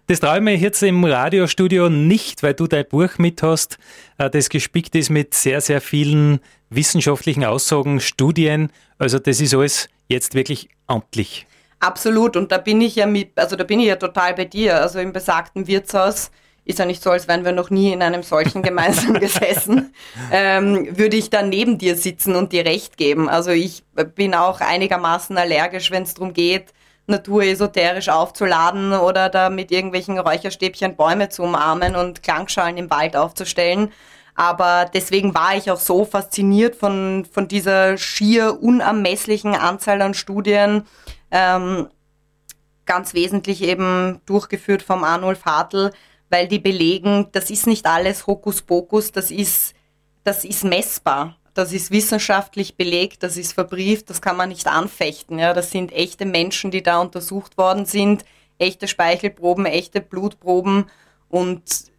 das 0.07 0.21
traue 0.21 0.39
ich 0.39 0.43
mir 0.43 0.57
jetzt 0.57 0.83
im 0.83 1.05
Radiostudio 1.05 1.91
nicht, 1.91 2.43
weil 2.43 2.55
du 2.55 2.67
dein 2.67 2.89
Buch 2.89 3.19
mit 3.19 3.43
hast, 3.43 3.79
äh, 4.17 4.31
das 4.31 4.49
gespickt 4.49 4.95
ist 4.95 5.11
mit 5.11 5.35
sehr, 5.35 5.61
sehr 5.61 5.83
vielen 5.83 6.41
wissenschaftlichen 6.71 7.45
Aussagen, 7.45 8.01
Studien. 8.01 8.71
Also 8.99 9.19
das 9.19 9.41
ist 9.41 9.55
alles 9.55 9.91
jetzt 10.13 10.35
wirklich 10.35 10.69
amtlich. 10.87 11.47
Absolut. 11.81 12.37
Und 12.37 12.53
da 12.53 12.59
bin 12.59 12.81
ich 12.81 12.95
ja 12.97 13.07
mit, 13.07 13.37
also 13.37 13.57
da 13.57 13.65
bin 13.65 13.81
ich 13.81 13.87
ja 13.87 13.97
total 13.97 14.35
bei 14.35 14.45
dir. 14.45 14.81
Also 14.81 15.01
im 15.01 15.13
besagten 15.13 15.67
Wirtshaus 15.67 16.31
ist 16.65 16.79
ja 16.79 16.85
nicht 16.85 17.03
so, 17.03 17.11
als 17.11 17.27
wären 17.27 17.45
wir 17.45 17.51
noch 17.51 17.71
nie 17.71 17.93
in 17.93 18.03
einem 18.03 18.23
solchen 18.23 18.63
gemeinsam 18.63 19.15
gesessen, 19.19 19.93
ähm, 20.31 20.97
würde 20.97 21.17
ich 21.17 21.31
dann 21.31 21.49
neben 21.49 21.79
dir 21.79 21.97
sitzen 21.97 22.37
und 22.37 22.53
dir 22.53 22.65
recht 22.65 22.97
geben. 22.97 23.29
Also 23.29 23.51
ich 23.51 23.83
bin 24.15 24.35
auch 24.35 24.61
einigermaßen 24.61 25.37
allergisch, 25.37 25.91
wenn 25.91 26.05
es 26.05 26.15
darum 26.15 26.33
geht, 26.33 26.73
Natur 27.07 27.43
esoterisch 27.43 28.09
aufzuladen 28.09 28.93
oder 28.93 29.29
da 29.29 29.51
mit 29.51 29.73
irgendwelchen 29.73 30.19
Räucherstäbchen 30.19 30.95
Bäume 30.95 31.29
zu 31.31 31.43
umarmen 31.43 31.97
und 31.97 32.23
Klangschalen 32.23 32.77
im 32.77 32.91
Wald 32.91 33.17
aufzustellen. 33.17 33.91
Aber 34.35 34.91
deswegen 34.93 35.35
war 35.35 35.57
ich 35.57 35.71
auch 35.71 35.81
so 35.81 36.05
fasziniert 36.05 36.75
von, 36.75 37.27
von 37.31 37.49
dieser 37.49 37.99
schier 37.99 38.63
unermesslichen 38.63 39.55
Anzahl 39.55 40.01
an 40.01 40.15
Studien, 40.15 40.87
ähm, 41.31 41.89
ganz 42.87 43.15
wesentlich 43.15 43.63
eben 43.63 44.21
durchgeführt 44.27 44.83
vom 44.83 45.05
Arnulf 45.05 45.45
Hartl, 45.45 45.93
weil 46.31 46.49
die 46.49 46.59
belegen, 46.59 47.29
das 47.33 47.51
ist 47.51 47.67
nicht 47.67 47.87
alles 47.87 48.27
Hokuspokus, 48.27 49.13
das 49.13 49.31
ist, 49.31 49.75
das 50.25 50.45
ist 50.45 50.65
messbar. 50.65 51.37
Das 51.55 51.75
ist 51.75 51.91
wissenschaftlich 51.91 52.77
belegt, 52.77 53.23
das 53.23 53.37
ist 53.37 53.53
verbrieft, 53.53 54.09
das 54.09 54.23
kann 54.23 54.39
man 54.39 54.49
nicht 54.49 54.67
anfechten. 54.67 55.39
Ja, 55.39 55.53
das 55.53 55.71
sind 55.71 55.93
echte 55.93 56.25
Menschen, 56.25 56.71
die 56.71 56.83
da 56.83 56.99
untersucht 56.99 57.59
worden 57.59 57.85
sind, 57.85 58.25
echte 58.59 58.89
Speichelproben, 58.89 59.67
echte 59.67 60.01
Blutproben 60.01 60.87
und 61.29 61.92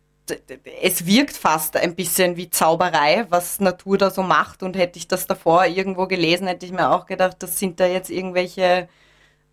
es 0.81 1.05
wirkt 1.05 1.35
fast 1.35 1.75
ein 1.75 1.95
bisschen 1.95 2.37
wie 2.37 2.49
Zauberei, 2.49 3.25
was 3.29 3.59
Natur 3.59 3.97
da 3.97 4.09
so 4.09 4.23
macht. 4.23 4.63
Und 4.63 4.75
hätte 4.75 4.97
ich 4.97 5.07
das 5.07 5.27
davor 5.27 5.65
irgendwo 5.65 6.07
gelesen, 6.07 6.47
hätte 6.47 6.65
ich 6.65 6.71
mir 6.71 6.91
auch 6.91 7.05
gedacht, 7.05 7.37
das 7.39 7.59
sind 7.59 7.79
da 7.79 7.85
jetzt 7.85 8.09
irgendwelche 8.09 8.87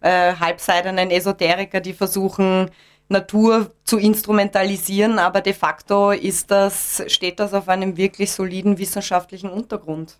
äh, 0.00 0.35
halbseidenen 0.35 1.11
Esoteriker, 1.11 1.80
die 1.80 1.92
versuchen, 1.92 2.70
Natur 3.11 3.74
zu 3.85 3.98
instrumentalisieren, 3.98 5.18
aber 5.18 5.40
de 5.40 5.52
facto 5.52 6.12
ist 6.12 6.50
das, 6.50 7.02
steht 7.09 7.40
das 7.40 7.52
auf 7.52 7.68
einem 7.68 7.96
wirklich 7.96 8.30
soliden 8.30 8.78
wissenschaftlichen 8.78 9.50
Untergrund. 9.50 10.16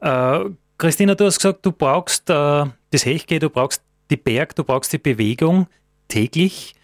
Äh, 0.00 0.46
Christina, 0.78 1.14
du 1.14 1.26
hast 1.26 1.38
gesagt, 1.38 1.64
du 1.66 1.70
brauchst 1.70 2.30
äh, 2.30 2.64
das 2.90 3.04
Hechge, 3.04 3.38
du 3.38 3.50
brauchst 3.50 3.82
die 4.10 4.16
Berg, 4.16 4.56
du 4.56 4.64
brauchst 4.64 4.92
die 4.92 4.98
Bewegung 4.98 5.66
täglich. 6.08 6.74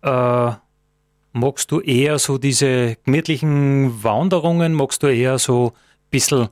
Äh, 0.00 0.52
magst 1.34 1.70
du 1.70 1.80
eher 1.80 2.18
so 2.18 2.38
diese 2.38 2.96
gemütlichen 3.04 4.02
Wanderungen? 4.02 4.72
Magst 4.72 5.02
du 5.02 5.08
eher 5.08 5.38
so 5.38 5.72
ein 5.74 6.10
bisschen 6.10 6.48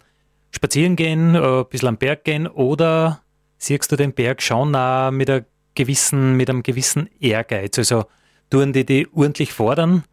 spazieren 0.50 0.96
gehen, 0.96 1.34
äh, 1.34 1.60
ein 1.60 1.66
bisschen 1.70 1.88
am 1.88 1.96
Berg 1.96 2.24
gehen 2.24 2.46
oder 2.46 3.22
siehst 3.56 3.90
du 3.90 3.96
den 3.96 4.12
Berg 4.12 4.42
schon 4.42 4.74
auch 4.74 5.10
mit 5.10 5.30
einer 5.30 5.44
gewissen, 5.74 6.36
mit 6.36 6.50
einem 6.50 6.62
gewissen 6.62 7.08
Ehrgeiz? 7.20 7.78
Also 7.78 8.04
tun 8.50 8.72
die 8.72 8.84
die 8.84 9.08
ordentlich 9.14 9.52
fordern 9.52 10.04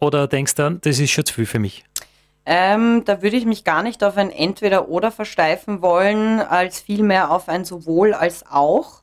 oder 0.00 0.28
denkst 0.28 0.54
du, 0.54 0.78
das 0.80 0.98
ist 0.98 1.10
schon 1.10 1.26
zu 1.26 1.34
viel 1.34 1.46
für 1.46 1.58
mich? 1.58 1.84
Ähm, 2.48 3.02
da 3.04 3.22
würde 3.22 3.36
ich 3.36 3.44
mich 3.44 3.64
gar 3.64 3.82
nicht 3.82 4.04
auf 4.04 4.16
ein 4.16 4.30
Entweder-Oder 4.30 5.10
versteifen 5.10 5.82
wollen, 5.82 6.38
als 6.38 6.78
vielmehr 6.78 7.32
auf 7.32 7.48
ein 7.48 7.64
sowohl 7.64 8.14
als 8.14 8.46
auch. 8.48 9.02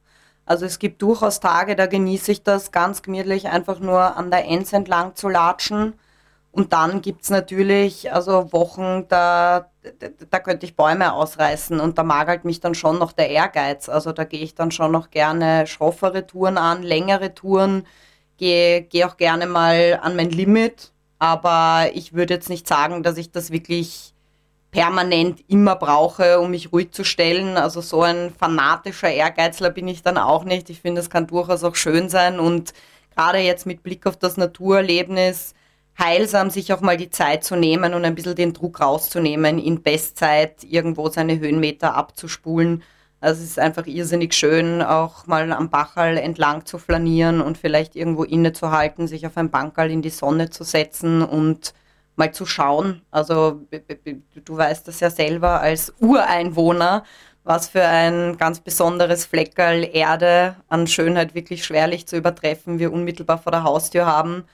Also 0.54 0.68
es 0.68 0.78
gibt 0.78 1.02
durchaus 1.02 1.40
Tage, 1.40 1.76
da 1.76 1.88
genieße 1.88 2.32
ich 2.32 2.44
das 2.44 2.72
ganz 2.72 3.02
gemütlich, 3.02 3.48
einfach 3.48 3.80
nur 3.80 4.16
an 4.18 4.30
der 4.30 4.46
Enz 4.46 4.72
entlang 4.72 5.16
zu 5.16 5.28
latschen. 5.28 5.96
Und 6.52 6.74
dann 6.74 7.02
gibt 7.02 7.24
es 7.24 7.32
natürlich 7.32 8.14
also 8.14 8.54
Wochen, 8.54 9.08
da, 9.08 9.72
da 10.30 10.40
könnte 10.40 10.68
ich 10.68 10.76
Bäume 10.76 11.14
ausreißen 11.14 11.80
und 11.80 11.98
da 11.98 12.04
magelt 12.04 12.46
mich 12.46 12.60
dann 12.60 12.76
schon 12.76 13.00
noch 13.00 13.14
der 13.14 13.32
Ehrgeiz. 13.32 13.90
Also 13.90 14.12
da 14.12 14.26
gehe 14.26 14.44
ich 14.44 14.54
dann 14.54 14.70
schon 14.70 14.92
noch 14.92 15.10
gerne 15.10 15.66
schroffere 15.66 16.28
Touren 16.28 16.60
an, 16.60 16.84
längere 16.84 17.34
Touren, 17.34 17.88
gehe 18.38 18.84
geh 18.84 19.06
auch 19.06 19.18
gerne 19.18 19.48
mal 19.48 20.00
an 20.04 20.16
mein 20.16 20.30
Limit. 20.30 20.92
Aber 21.18 21.90
ich 21.96 22.14
würde 22.14 22.36
jetzt 22.36 22.50
nicht 22.50 22.68
sagen, 22.68 23.02
dass 23.02 23.18
ich 23.18 23.32
das 23.32 23.50
wirklich 23.50 24.13
permanent 24.74 25.44
immer 25.48 25.76
brauche, 25.76 26.40
um 26.40 26.50
mich 26.52 26.74
ruhig 26.74 26.92
zu 26.92 27.04
stellen. 27.06 27.58
Also 27.58 27.80
so 27.80 28.02
ein 28.02 28.34
fanatischer 28.38 29.12
Ehrgeizler 29.12 29.70
bin 29.70 29.88
ich 29.88 30.02
dann 30.02 30.18
auch 30.18 30.44
nicht. 30.44 30.70
Ich 30.72 30.82
finde, 30.82 31.00
es 31.00 31.12
kann 31.12 31.28
durchaus 31.28 31.64
auch 31.64 31.76
schön 31.76 32.10
sein 32.10 32.40
und 32.40 32.74
gerade 33.16 33.38
jetzt 33.38 33.68
mit 33.68 33.84
Blick 33.84 34.08
auf 34.08 34.18
das 34.18 34.36
Naturerlebnis, 34.36 35.54
heilsam, 36.00 36.50
sich 36.50 36.74
auch 36.74 36.82
mal 36.82 36.98
die 36.98 37.12
Zeit 37.12 37.44
zu 37.44 37.56
nehmen 37.56 37.94
und 37.94 38.04
ein 38.04 38.16
bisschen 38.16 38.36
den 38.36 38.54
Druck 38.54 38.82
rauszunehmen, 38.82 39.60
in 39.60 39.84
Bestzeit 39.84 40.64
irgendwo 40.64 41.08
seine 41.08 41.40
Höhenmeter 41.40 41.94
abzuspulen. 41.94 42.82
Also 43.22 43.44
es 43.44 43.52
ist 43.52 43.60
einfach 43.60 43.86
irrsinnig 43.86 44.34
schön, 44.34 44.82
auch 44.82 45.28
mal 45.28 45.54
am 45.54 45.70
Bachal 45.70 46.18
entlang 46.18 46.66
zu 46.66 46.80
flanieren 46.80 47.42
und 47.42 47.60
vielleicht 47.60 47.96
irgendwo 47.96 48.24
innezuhalten, 48.24 49.08
sich 49.08 49.28
auf 49.28 49.38
ein 49.38 49.52
Bankerl 49.52 49.92
in 49.92 50.02
die 50.02 50.10
Sonne 50.10 50.50
zu 50.50 50.64
setzen 50.64 51.22
und 51.22 51.76
mal 52.16 52.34
zu 52.34 52.46
schauen. 52.46 53.02
Also 53.12 53.62
du 54.46 54.58
weißt 54.58 54.88
das 54.88 55.00
ja 55.00 55.10
selber 55.10 55.62
als 55.62 55.94
Ureinwohner, 56.00 57.04
was 57.44 57.70
für 57.70 57.84
ein 57.84 58.38
ganz 58.38 58.60
besonderes 58.60 59.26
Fleckerl 59.26 59.84
Erde 59.92 60.56
an 60.70 60.88
Schönheit 60.88 61.36
wirklich 61.36 61.66
schwerlich 61.66 62.08
zu 62.08 62.16
übertreffen 62.18 62.80
wir 62.80 62.94
unmittelbar 62.94 63.38
vor 63.38 63.52
der 63.52 63.64
Haustür 63.64 64.06
haben. 64.06 64.46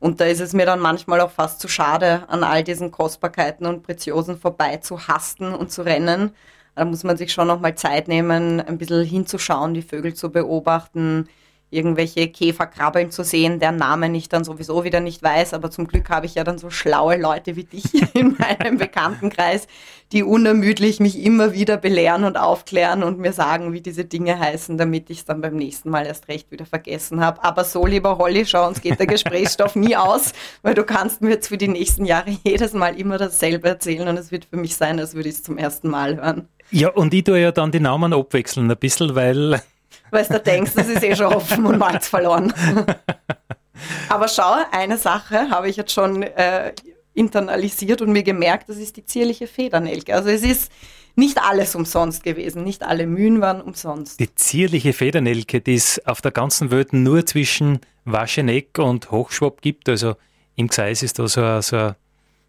Und 0.00 0.20
da 0.20 0.26
ist 0.26 0.40
es 0.40 0.52
mir 0.52 0.64
dann 0.64 0.80
manchmal 0.80 1.20
auch 1.20 1.30
fast 1.30 1.60
zu 1.60 1.68
schade, 1.68 2.22
an 2.28 2.44
all 2.44 2.62
diesen 2.62 2.92
Kostbarkeiten 2.92 3.66
und 3.66 3.82
Preziosen 3.82 4.38
vorbei 4.38 4.76
zu 4.76 5.08
hasten 5.08 5.52
und 5.52 5.72
zu 5.72 5.82
rennen. 5.82 6.30
Da 6.76 6.84
muss 6.84 7.02
man 7.02 7.16
sich 7.16 7.32
schon 7.32 7.48
nochmal 7.48 7.74
Zeit 7.74 8.06
nehmen, 8.06 8.60
ein 8.60 8.78
bisschen 8.78 9.04
hinzuschauen, 9.04 9.74
die 9.74 9.82
Vögel 9.82 10.14
zu 10.14 10.30
beobachten, 10.30 11.28
irgendwelche 11.70 12.28
Käferkrabbeln 12.28 13.10
zu 13.10 13.22
sehen, 13.22 13.60
deren 13.60 13.76
Namen 13.76 14.14
ich 14.14 14.28
dann 14.28 14.44
sowieso 14.44 14.84
wieder 14.84 15.00
nicht 15.00 15.22
weiß. 15.22 15.52
Aber 15.52 15.70
zum 15.70 15.86
Glück 15.86 16.08
habe 16.08 16.26
ich 16.26 16.34
ja 16.34 16.44
dann 16.44 16.58
so 16.58 16.70
schlaue 16.70 17.16
Leute 17.16 17.56
wie 17.56 17.64
dich 17.64 17.84
in 18.14 18.36
meinem 18.38 18.78
Bekanntenkreis, 18.78 19.66
die 20.12 20.22
unermüdlich 20.22 21.00
mich 21.00 21.22
immer 21.22 21.52
wieder 21.52 21.76
belehren 21.76 22.24
und 22.24 22.38
aufklären 22.38 23.02
und 23.02 23.18
mir 23.18 23.34
sagen, 23.34 23.72
wie 23.74 23.82
diese 23.82 24.06
Dinge 24.06 24.38
heißen, 24.38 24.78
damit 24.78 25.10
ich 25.10 25.18
es 25.18 25.24
dann 25.26 25.42
beim 25.42 25.56
nächsten 25.56 25.90
Mal 25.90 26.06
erst 26.06 26.28
recht 26.28 26.50
wieder 26.50 26.64
vergessen 26.64 27.20
habe. 27.20 27.44
Aber 27.44 27.64
so, 27.64 27.84
lieber 27.84 28.16
Holly, 28.16 28.46
schau, 28.46 28.66
uns 28.66 28.80
geht 28.80 28.98
der 28.98 29.06
Gesprächsstoff 29.06 29.76
nie 29.76 29.96
aus, 29.96 30.32
weil 30.62 30.74
du 30.74 30.84
kannst 30.84 31.20
mir 31.20 31.30
jetzt 31.30 31.48
für 31.48 31.58
die 31.58 31.68
nächsten 31.68 32.06
Jahre 32.06 32.30
jedes 32.44 32.72
Mal 32.72 32.98
immer 32.98 33.18
dasselbe 33.18 33.68
erzählen 33.68 34.08
und 34.08 34.16
es 34.16 34.32
wird 34.32 34.46
für 34.46 34.56
mich 34.56 34.76
sein, 34.76 34.98
als 34.98 35.14
würde 35.14 35.28
ich 35.28 35.36
es 35.36 35.42
zum 35.42 35.58
ersten 35.58 35.88
Mal 35.88 36.16
hören. 36.16 36.48
Ja, 36.70 36.90
und 36.90 37.12
ich 37.14 37.24
tue 37.24 37.40
ja 37.40 37.52
dann 37.52 37.70
die 37.70 37.80
Namen 37.80 38.12
abwechseln 38.12 38.70
ein 38.70 38.76
bisschen, 38.76 39.14
weil 39.14 39.62
weil 40.10 40.24
du 40.24 40.40
denkst, 40.40 40.72
das 40.74 40.88
ist 40.88 41.02
eh 41.02 41.14
schon 41.14 41.34
Hopfen 41.34 41.66
und 41.66 41.78
Malz 41.78 42.08
verloren. 42.08 42.52
Aber 44.08 44.28
schau, 44.28 44.56
eine 44.72 44.98
Sache 44.98 45.50
habe 45.50 45.68
ich 45.68 45.76
jetzt 45.76 45.92
schon 45.92 46.22
äh, 46.22 46.72
internalisiert 47.14 48.02
und 48.02 48.12
mir 48.12 48.22
gemerkt, 48.22 48.68
das 48.68 48.76
ist 48.76 48.96
die 48.96 49.04
zierliche 49.04 49.46
Federnelke. 49.46 50.14
Also 50.14 50.28
es 50.28 50.42
ist 50.42 50.72
nicht 51.16 51.38
alles 51.42 51.74
umsonst 51.74 52.22
gewesen, 52.22 52.62
nicht 52.62 52.84
alle 52.84 53.06
Mühen 53.06 53.40
waren 53.40 53.60
umsonst. 53.60 54.20
Die 54.20 54.32
zierliche 54.34 54.92
Federnelke, 54.92 55.60
die 55.60 55.74
es 55.74 56.00
auf 56.06 56.20
der 56.20 56.30
ganzen 56.30 56.70
Welt 56.70 56.92
nur 56.92 57.26
zwischen 57.26 57.80
Wascheneck 58.04 58.78
und 58.78 59.10
Hochschwab 59.10 59.60
gibt, 59.60 59.88
also 59.88 60.14
im 60.54 60.68
Gseis 60.68 61.02
ist 61.02 61.18
da 61.18 61.26
so 61.26 61.42
ein, 61.42 61.62
so 61.62 61.76
ein, 61.76 61.94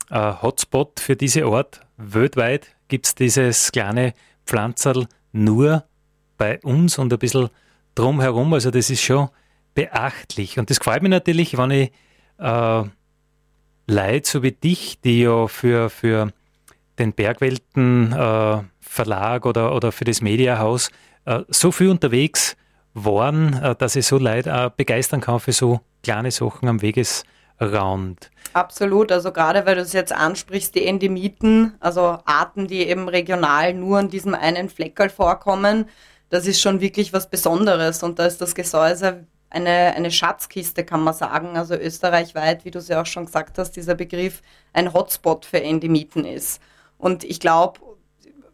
ein 0.10 0.42
Hotspot 0.42 1.00
für 1.00 1.16
diese 1.16 1.48
Ort. 1.48 1.82
Weltweit 1.98 2.68
gibt 2.88 3.08
es 3.08 3.16
dieses 3.16 3.72
kleine 3.72 4.14
Pflanzerl 4.46 5.08
nur 5.32 5.84
bei 6.40 6.60
uns 6.62 6.98
und 6.98 7.14
ein 7.14 7.20
bisschen 7.20 7.50
drumherum. 7.94 8.54
Also 8.54 8.72
das 8.72 8.90
ist 8.90 9.04
schon 9.04 9.30
beachtlich. 9.76 10.58
Und 10.58 10.72
das 10.72 10.80
gefällt 10.80 11.04
mir 11.04 11.10
natürlich, 11.10 11.56
wenn 11.56 11.70
ich 11.70 11.92
äh, 12.40 12.84
Leute 13.88 14.30
so 14.30 14.42
wie 14.42 14.52
dich, 14.52 15.00
die 15.02 15.22
ja 15.22 15.48
für, 15.48 15.92
für 15.92 16.32
den 16.98 17.14
Bergwelten 17.14 18.12
äh, 18.12 18.64
Verlag 18.80 19.46
oder, 19.46 19.76
oder 19.76 19.92
für 19.92 20.06
das 20.06 20.22
Mediahaus 20.22 20.90
äh, 21.26 21.42
so 21.50 21.72
viel 21.72 21.90
unterwegs 21.90 22.56
waren, 22.94 23.54
äh, 23.62 23.76
dass 23.76 23.96
ich 23.96 24.08
so 24.08 24.18
Leute 24.18 24.74
begeistern 24.76 25.22
kann 25.22 25.40
für 25.40 25.54
so 25.54 25.82
kleine 26.04 26.32
Sachen 26.32 26.68
am 26.68 26.82
Wegesrand. 26.82 28.32
Absolut, 28.54 29.12
also 29.12 29.32
gerade 29.32 29.66
weil 29.66 29.76
du 29.76 29.82
es 29.82 29.94
jetzt 29.94 30.14
ansprichst, 30.14 30.74
die 30.76 30.86
Endemiten, 30.86 31.76
also 31.80 32.20
Arten, 32.26 32.68
die 32.68 32.88
eben 32.88 33.08
regional 33.08 33.74
nur 33.74 34.00
an 34.00 34.10
diesem 34.10 34.34
einen 34.34 34.70
Fleckerl 34.70 35.10
vorkommen, 35.10 35.86
das 36.30 36.48
ist 36.48 36.62
schon 36.62 36.82
wirklich 36.82 37.14
was 37.14 37.30
Besonderes. 37.30 38.04
Und 38.04 38.20
da 38.20 38.26
ist 38.26 38.42
das 38.42 38.56
Gesäuse 38.56 39.26
eine, 39.50 39.94
eine 39.96 40.12
Schatzkiste, 40.12 40.84
kann 40.84 41.02
man 41.02 41.14
sagen. 41.14 41.58
Also 41.58 41.76
österreichweit, 41.76 42.66
wie 42.66 42.72
du 42.72 42.80
es 42.80 42.88
ja 42.88 43.02
auch 43.02 43.06
schon 43.06 43.26
gesagt 43.26 43.58
hast, 43.58 43.72
dieser 43.72 43.96
Begriff 43.96 44.42
ein 44.74 44.94
Hotspot 44.94 45.46
für 45.46 45.62
Endemiten 45.62 46.26
ist. 46.26 46.62
Und 46.98 47.24
ich 47.24 47.40
glaube, 47.40 47.80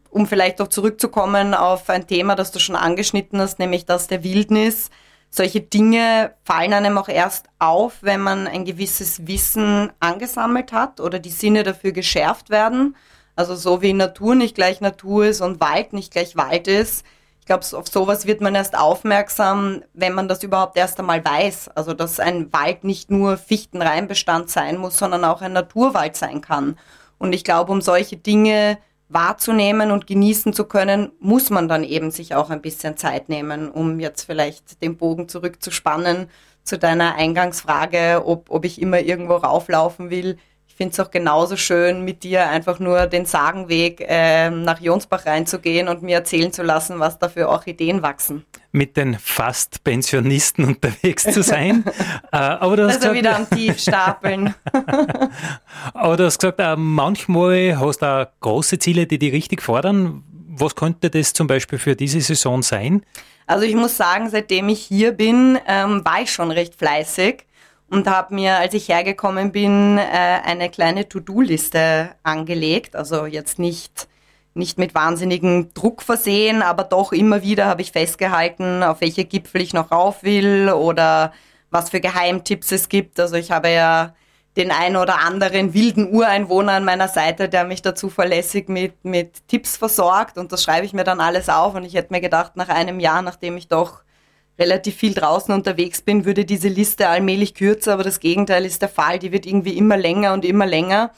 um 0.09 0.27
vielleicht 0.27 0.61
auch 0.61 0.69
zurückzukommen 0.69 1.53
auf 1.53 1.89
ein 1.89 2.07
Thema, 2.07 2.35
das 2.35 2.51
du 2.51 2.59
schon 2.59 2.77
angeschnitten 2.77 3.41
hast, 3.41 3.59
nämlich 3.59 3.85
das 3.85 4.07
der 4.07 4.23
Wildnis. 4.23 4.89
Solche 5.29 5.59
Dinge 5.59 6.33
fallen 6.45 6.71
einem 6.71 6.97
auch 6.97 7.09
erst 7.09 7.47
auf, 7.59 7.97
wenn 7.99 8.21
man 8.21 8.47
ein 8.47 8.63
gewisses 8.63 9.27
Wissen 9.27 9.91
angesammelt 9.99 10.71
hat 10.71 11.01
oder 11.01 11.19
die 11.19 11.31
Sinne 11.31 11.63
dafür 11.63 11.91
geschärft 11.91 12.49
werden. 12.49 12.95
Also 13.35 13.55
so 13.55 13.81
wie 13.81 13.91
Natur 13.91 14.35
nicht 14.35 14.55
gleich 14.55 14.79
Natur 14.79 15.25
ist 15.25 15.41
und 15.41 15.59
Wald 15.59 15.91
nicht 15.91 16.13
gleich 16.13 16.37
Wald 16.37 16.69
ist, 16.69 17.03
ich 17.45 17.47
glaube, 17.47 17.63
auf 17.77 17.87
sowas 17.87 18.25
wird 18.25 18.41
man 18.41 18.55
erst 18.55 18.75
aufmerksam, 18.75 19.83
wenn 19.93 20.13
man 20.13 20.27
das 20.27 20.41
überhaupt 20.41 20.75
erst 20.77 20.99
einmal 20.99 21.23
weiß. 21.23 21.69
Also, 21.75 21.93
dass 21.93 22.19
ein 22.19 22.51
Wald 22.51 22.83
nicht 22.83 23.11
nur 23.11 23.37
Fichtenreinbestand 23.37 24.49
sein 24.49 24.77
muss, 24.77 24.97
sondern 24.97 25.23
auch 25.23 25.43
ein 25.43 25.53
Naturwald 25.53 26.15
sein 26.15 26.41
kann. 26.41 26.75
Und 27.19 27.33
ich 27.33 27.43
glaube, 27.43 27.71
um 27.71 27.81
solche 27.81 28.17
Dinge 28.17 28.79
wahrzunehmen 29.09 29.91
und 29.91 30.07
genießen 30.07 30.53
zu 30.53 30.65
können, 30.65 31.11
muss 31.19 31.51
man 31.51 31.67
dann 31.67 31.83
eben 31.83 32.09
sich 32.09 32.33
auch 32.33 32.49
ein 32.49 32.63
bisschen 32.63 32.97
Zeit 32.97 33.29
nehmen, 33.29 33.69
um 33.69 33.99
jetzt 33.99 34.23
vielleicht 34.23 34.81
den 34.81 34.97
Bogen 34.97 35.29
zurückzuspannen 35.29 36.31
zu 36.63 36.79
deiner 36.79 37.13
Eingangsfrage, 37.13 38.23
ob, 38.25 38.49
ob 38.49 38.65
ich 38.65 38.81
immer 38.81 39.01
irgendwo 39.01 39.35
rauflaufen 39.35 40.09
will 40.09 40.39
ich 40.75 40.77
finde 40.77 40.91
es 40.91 40.99
auch 40.99 41.09
genauso 41.09 41.55
schön, 41.55 42.03
mit 42.03 42.23
dir 42.23 42.49
einfach 42.49 42.79
nur 42.79 43.07
den 43.07 43.25
Sagenweg 43.25 44.03
äh, 44.05 44.49
nach 44.49 44.81
Jonsbach 44.81 45.25
reinzugehen 45.25 45.87
und 45.87 46.03
mir 46.03 46.17
erzählen 46.17 46.51
zu 46.51 46.63
lassen, 46.63 46.99
was 46.99 47.17
da 47.17 47.29
für 47.29 47.47
Orchideen 47.47 48.01
wachsen. 48.01 48.43
Mit 48.73 48.97
den 48.97 49.17
fast 49.17 49.85
Pensionisten 49.85 50.65
unterwegs 50.65 51.23
zu 51.23 51.43
sein. 51.43 51.85
äh, 52.33 52.35
aber 52.35 52.75
du 52.75 52.83
hast 52.89 52.95
also 52.95 53.13
gesagt, 53.13 53.15
wieder 53.15 53.35
am 53.37 53.49
Tiefstapeln. 53.49 54.53
aber 55.93 56.17
du 56.17 56.25
hast 56.25 56.39
gesagt, 56.39 56.59
äh, 56.59 56.75
manchmal 56.75 57.79
hast 57.79 58.01
du 58.01 58.05
auch 58.05 58.27
große 58.41 58.77
Ziele, 58.77 59.07
die 59.07 59.17
dich 59.17 59.31
richtig 59.31 59.61
fordern. 59.61 60.23
Was 60.57 60.75
könnte 60.75 61.09
das 61.09 61.31
zum 61.31 61.47
Beispiel 61.47 61.79
für 61.79 61.95
diese 61.95 62.19
Saison 62.19 62.61
sein? 62.61 63.05
Also 63.47 63.63
ich 63.63 63.75
muss 63.75 63.95
sagen, 63.95 64.29
seitdem 64.29 64.67
ich 64.67 64.81
hier 64.81 65.13
bin, 65.13 65.57
ähm, 65.69 66.03
war 66.03 66.21
ich 66.21 66.33
schon 66.33 66.51
recht 66.51 66.75
fleißig 66.75 67.45
und 67.89 68.07
habe 68.07 68.33
mir, 68.33 68.57
als 68.57 68.73
ich 68.73 68.89
hergekommen 68.89 69.51
bin, 69.51 69.97
äh, 69.97 70.01
eine 70.01 70.69
kleine 70.69 71.07
To-Do-Liste 71.07 72.11
angelegt. 72.23 72.95
Also 72.95 73.25
jetzt 73.25 73.59
nicht, 73.59 74.07
nicht 74.53 74.77
mit 74.77 74.95
wahnsinnigen 74.95 75.73
Druck 75.73 76.01
versehen, 76.01 76.61
aber 76.61 76.83
doch 76.83 77.11
immer 77.11 77.41
wieder 77.43 77.65
habe 77.65 77.81
ich 77.81 77.91
festgehalten, 77.91 78.83
auf 78.83 79.01
welche 79.01 79.25
Gipfel 79.25 79.61
ich 79.61 79.73
noch 79.73 79.91
rauf 79.91 80.23
will 80.23 80.69
oder 80.69 81.33
was 81.69 81.89
für 81.89 81.99
Geheimtipps 81.99 82.71
es 82.71 82.89
gibt. 82.89 83.19
Also 83.19 83.35
ich 83.35 83.51
habe 83.51 83.69
ja 83.69 84.15
den 84.57 84.71
ein 84.71 84.95
oder 84.95 85.19
anderen 85.19 85.73
wilden 85.73 86.13
Ureinwohner 86.13 86.73
an 86.73 86.85
meiner 86.85 87.09
Seite, 87.09 87.49
der 87.49 87.65
mich 87.65 87.81
da 87.81 87.93
zuverlässig 87.93 88.69
mit, 88.69 89.03
mit 89.03 89.47
Tipps 89.47 89.75
versorgt 89.75 90.37
und 90.37 90.51
das 90.51 90.63
schreibe 90.63 90.85
ich 90.85 90.93
mir 90.93 91.03
dann 91.03 91.19
alles 91.19 91.49
auf 91.49 91.75
und 91.75 91.83
ich 91.83 91.93
hätte 91.93 92.13
mir 92.13 92.21
gedacht, 92.21 92.55
nach 92.55 92.69
einem 92.69 93.01
Jahr, 93.01 93.21
nachdem 93.21 93.57
ich 93.57 93.67
doch 93.67 94.04
relativ 94.57 94.95
viel 94.95 95.13
draußen 95.13 95.53
unterwegs 95.53 96.01
bin, 96.01 96.25
würde 96.25 96.45
diese 96.45 96.67
Liste 96.67 97.09
allmählich 97.09 97.53
kürzer, 97.53 97.93
aber 97.93 98.03
das 98.03 98.19
Gegenteil 98.19 98.65
ist 98.65 98.81
der 98.81 98.89
Fall. 98.89 99.19
Die 99.19 99.31
wird 99.31 99.45
irgendwie 99.45 99.77
immer 99.77 99.97
länger 99.97 100.33
und 100.33 100.45
immer 100.45 100.65
länger. 100.65 101.11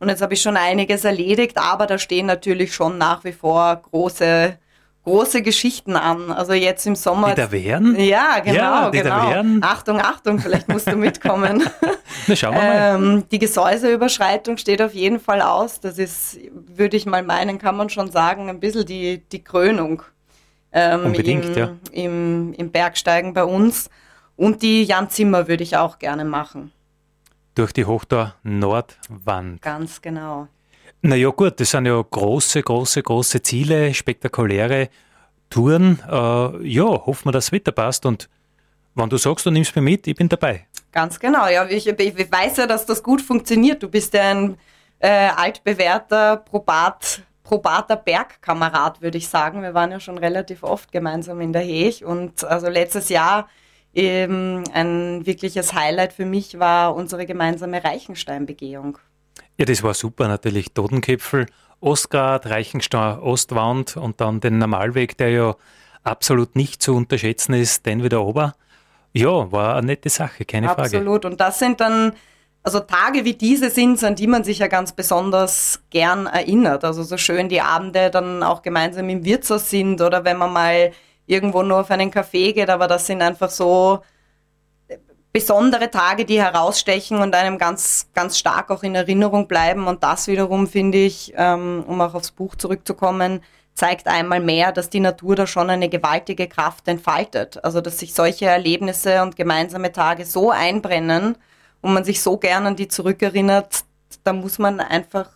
Und 0.00 0.08
jetzt 0.08 0.22
habe 0.22 0.34
ich 0.34 0.42
schon 0.42 0.56
einiges 0.56 1.04
erledigt, 1.04 1.58
aber 1.58 1.86
da 1.86 1.98
stehen 1.98 2.26
natürlich 2.26 2.74
schon 2.74 2.98
nach 2.98 3.24
wie 3.24 3.32
vor 3.32 3.82
große, 3.90 4.56
große 5.04 5.42
Geschichten 5.42 5.96
an. 5.96 6.30
Also 6.30 6.52
jetzt 6.52 6.86
im 6.86 6.94
Sommer. 6.94 7.30
Die 7.30 7.40
da 7.40 7.50
wären? 7.50 7.98
Ja, 7.98 8.38
genau, 8.38 8.56
ja, 8.56 8.90
die 8.90 8.98
genau. 8.98 9.10
Da 9.10 9.30
wären. 9.30 9.60
Achtung, 9.62 10.00
Achtung, 10.00 10.38
vielleicht 10.38 10.68
musst 10.68 10.86
du 10.86 10.96
mitkommen. 10.96 11.68
Na, 12.26 12.36
schauen 12.36 12.54
wir 12.54 12.62
mal. 12.62 12.94
Ähm, 12.94 13.24
die 13.30 13.38
Gesäuseüberschreitung 13.38 14.56
steht 14.56 14.80
auf 14.80 14.94
jeden 14.94 15.18
Fall 15.18 15.42
aus. 15.42 15.80
Das 15.80 15.98
ist, 15.98 16.38
würde 16.52 16.96
ich 16.96 17.04
mal 17.04 17.24
meinen, 17.24 17.58
kann 17.58 17.76
man 17.76 17.90
schon 17.90 18.10
sagen, 18.10 18.48
ein 18.48 18.60
bisschen 18.60 18.86
die, 18.86 19.18
die 19.28 19.42
Krönung 19.42 20.02
ähm, 20.72 21.06
Unbedingt, 21.06 21.44
im, 21.46 21.56
ja. 21.56 21.76
im, 21.92 22.52
im 22.54 22.70
Bergsteigen 22.70 23.32
bei 23.32 23.44
uns. 23.44 23.90
Und 24.36 24.62
die 24.62 24.84
Jan 24.84 25.10
Zimmer 25.10 25.48
würde 25.48 25.62
ich 25.62 25.76
auch 25.76 25.98
gerne 25.98 26.24
machen. 26.24 26.72
Durch 27.54 27.72
die 27.72 27.84
Hochtor 27.84 28.34
Nordwand. 28.42 29.62
Ganz 29.62 30.00
genau. 30.00 30.48
Naja 31.02 31.30
gut, 31.30 31.60
das 31.60 31.70
sind 31.70 31.86
ja 31.86 32.00
große, 32.00 32.62
große, 32.62 33.02
große 33.02 33.42
Ziele, 33.42 33.94
spektakuläre 33.94 34.88
Touren. 35.50 36.00
Äh, 36.08 36.66
ja, 36.68 36.84
hoffen 36.84 37.26
wir, 37.26 37.32
dass 37.32 37.46
das 37.46 37.52
Wetter 37.52 37.72
passt 37.72 38.06
und 38.06 38.28
wenn 38.94 39.08
du 39.08 39.16
sagst, 39.16 39.46
du 39.46 39.50
nimmst 39.50 39.76
mich 39.76 39.84
mit, 39.84 40.06
ich 40.08 40.16
bin 40.16 40.28
dabei. 40.28 40.66
Ganz 40.90 41.20
genau, 41.20 41.46
ja, 41.46 41.64
ich, 41.66 41.86
ich 41.86 42.32
weiß 42.32 42.56
ja, 42.56 42.66
dass 42.66 42.84
das 42.84 43.02
gut 43.02 43.22
funktioniert. 43.22 43.82
Du 43.82 43.88
bist 43.88 44.12
ja 44.14 44.30
ein 44.30 44.56
äh, 44.98 45.28
altbewährter, 45.36 46.38
probat 46.38 47.22
probater 47.48 47.96
Bergkamerad, 47.96 49.00
würde 49.00 49.16
ich 49.16 49.26
sagen. 49.28 49.62
Wir 49.62 49.72
waren 49.72 49.90
ja 49.90 50.00
schon 50.00 50.18
relativ 50.18 50.62
oft 50.62 50.92
gemeinsam 50.92 51.40
in 51.40 51.54
der 51.54 51.62
Hech 51.62 52.04
und 52.04 52.44
also 52.44 52.68
letztes 52.68 53.08
Jahr 53.08 53.48
eben 53.94 54.64
ein 54.74 55.24
wirkliches 55.24 55.72
Highlight 55.72 56.12
für 56.12 56.26
mich 56.26 56.58
war 56.58 56.94
unsere 56.94 57.24
gemeinsame 57.24 57.82
Reichensteinbegehung. 57.82 58.98
Ja, 59.56 59.64
das 59.64 59.82
war 59.82 59.94
super 59.94 60.28
natürlich. 60.28 60.74
Totenkipfel, 60.74 61.46
Ostgrad, 61.80 62.44
Reichenstein, 62.50 63.18
Ostwand 63.18 63.96
und 63.96 64.20
dann 64.20 64.40
den 64.40 64.58
Normalweg, 64.58 65.16
der 65.16 65.30
ja 65.30 65.56
absolut 66.04 66.54
nicht 66.54 66.82
zu 66.82 66.94
unterschätzen 66.94 67.54
ist, 67.54 67.86
den 67.86 68.04
wieder 68.04 68.22
ober. 68.26 68.56
Ja, 69.14 69.50
war 69.50 69.76
eine 69.76 69.86
nette 69.86 70.10
Sache, 70.10 70.44
keine 70.44 70.68
absolut. 70.68 70.90
Frage. 70.90 70.98
Absolut. 70.98 71.24
Und 71.24 71.40
das 71.40 71.58
sind 71.58 71.80
dann 71.80 72.12
also 72.62 72.80
Tage 72.80 73.24
wie 73.24 73.34
diese 73.34 73.70
sind, 73.70 74.02
an 74.04 74.14
die 74.14 74.26
man 74.26 74.44
sich 74.44 74.58
ja 74.58 74.66
ganz 74.66 74.92
besonders 74.92 75.80
gern 75.90 76.26
erinnert. 76.26 76.84
Also 76.84 77.02
so 77.02 77.16
schön 77.16 77.48
die 77.48 77.60
Abende 77.60 78.10
dann 78.10 78.42
auch 78.42 78.62
gemeinsam 78.62 79.08
im 79.08 79.24
Wirtshaus 79.24 79.70
sind 79.70 80.00
oder 80.00 80.24
wenn 80.24 80.36
man 80.36 80.52
mal 80.52 80.92
irgendwo 81.26 81.62
nur 81.62 81.80
auf 81.80 81.90
einen 81.90 82.10
Café 82.10 82.52
geht, 82.52 82.70
aber 82.70 82.88
das 82.88 83.06
sind 83.06 83.22
einfach 83.22 83.50
so 83.50 84.00
besondere 85.32 85.90
Tage, 85.90 86.24
die 86.24 86.42
herausstechen 86.42 87.18
und 87.18 87.34
einem 87.34 87.58
ganz, 87.58 88.08
ganz 88.14 88.38
stark 88.38 88.70
auch 88.70 88.82
in 88.82 88.94
Erinnerung 88.94 89.46
bleiben. 89.46 89.86
Und 89.86 90.02
das 90.02 90.26
wiederum 90.26 90.66
finde 90.66 90.98
ich, 90.98 91.32
ähm, 91.36 91.84
um 91.86 92.00
auch 92.00 92.14
aufs 92.14 92.32
Buch 92.32 92.56
zurückzukommen, 92.56 93.40
zeigt 93.74 94.08
einmal 94.08 94.40
mehr, 94.40 94.72
dass 94.72 94.90
die 94.90 95.00
Natur 95.00 95.36
da 95.36 95.46
schon 95.46 95.70
eine 95.70 95.88
gewaltige 95.88 96.48
Kraft 96.48 96.88
entfaltet. 96.88 97.62
Also 97.62 97.80
dass 97.80 97.98
sich 97.98 98.14
solche 98.14 98.46
Erlebnisse 98.46 99.22
und 99.22 99.36
gemeinsame 99.36 99.92
Tage 99.92 100.24
so 100.24 100.50
einbrennen 100.50 101.36
und 101.80 101.94
man 101.94 102.04
sich 102.04 102.20
so 102.20 102.36
gern 102.36 102.66
an 102.66 102.76
die 102.76 102.88
zurückerinnert, 102.88 103.84
da 104.24 104.32
muss 104.32 104.58
man 104.58 104.80
einfach 104.80 105.30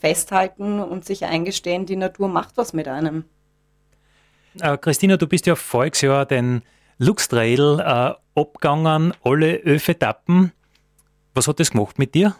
festhalten 0.00 0.80
und 0.80 1.04
sich 1.04 1.24
eingestehen, 1.24 1.86
die 1.86 1.96
Natur 1.96 2.28
macht 2.28 2.56
was 2.56 2.72
mit 2.72 2.88
einem. 2.88 3.24
Äh, 4.60 4.76
Christina, 4.78 5.16
du 5.16 5.26
bist 5.26 5.46
ja 5.46 5.54
voriges 5.54 6.00
Jahr 6.00 6.26
den 6.26 6.62
Lux 6.98 7.28
Trail 7.28 7.80
äh, 7.80 8.40
abgegangen, 8.40 9.12
alle 9.22 9.62
elf 9.62 9.88
Etappen. 9.88 10.52
Was 11.34 11.48
hat 11.48 11.60
das 11.60 11.70
gemacht 11.70 11.98
mit 11.98 12.14
dir? 12.14 12.34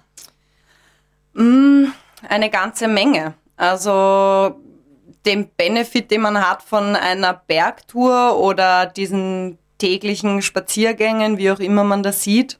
Mm, 1.34 1.86
eine 2.28 2.50
ganze 2.50 2.88
Menge. 2.88 3.34
Also 3.56 4.56
den 5.26 5.48
Benefit, 5.56 6.10
den 6.10 6.22
man 6.22 6.48
hat 6.48 6.62
von 6.62 6.96
einer 6.96 7.34
Bergtour 7.34 8.38
oder 8.38 8.86
diesen 8.86 9.58
täglichen 9.78 10.40
Spaziergängen, 10.40 11.36
wie 11.36 11.50
auch 11.50 11.58
immer 11.58 11.84
man 11.84 12.02
das 12.02 12.22
sieht. 12.22 12.58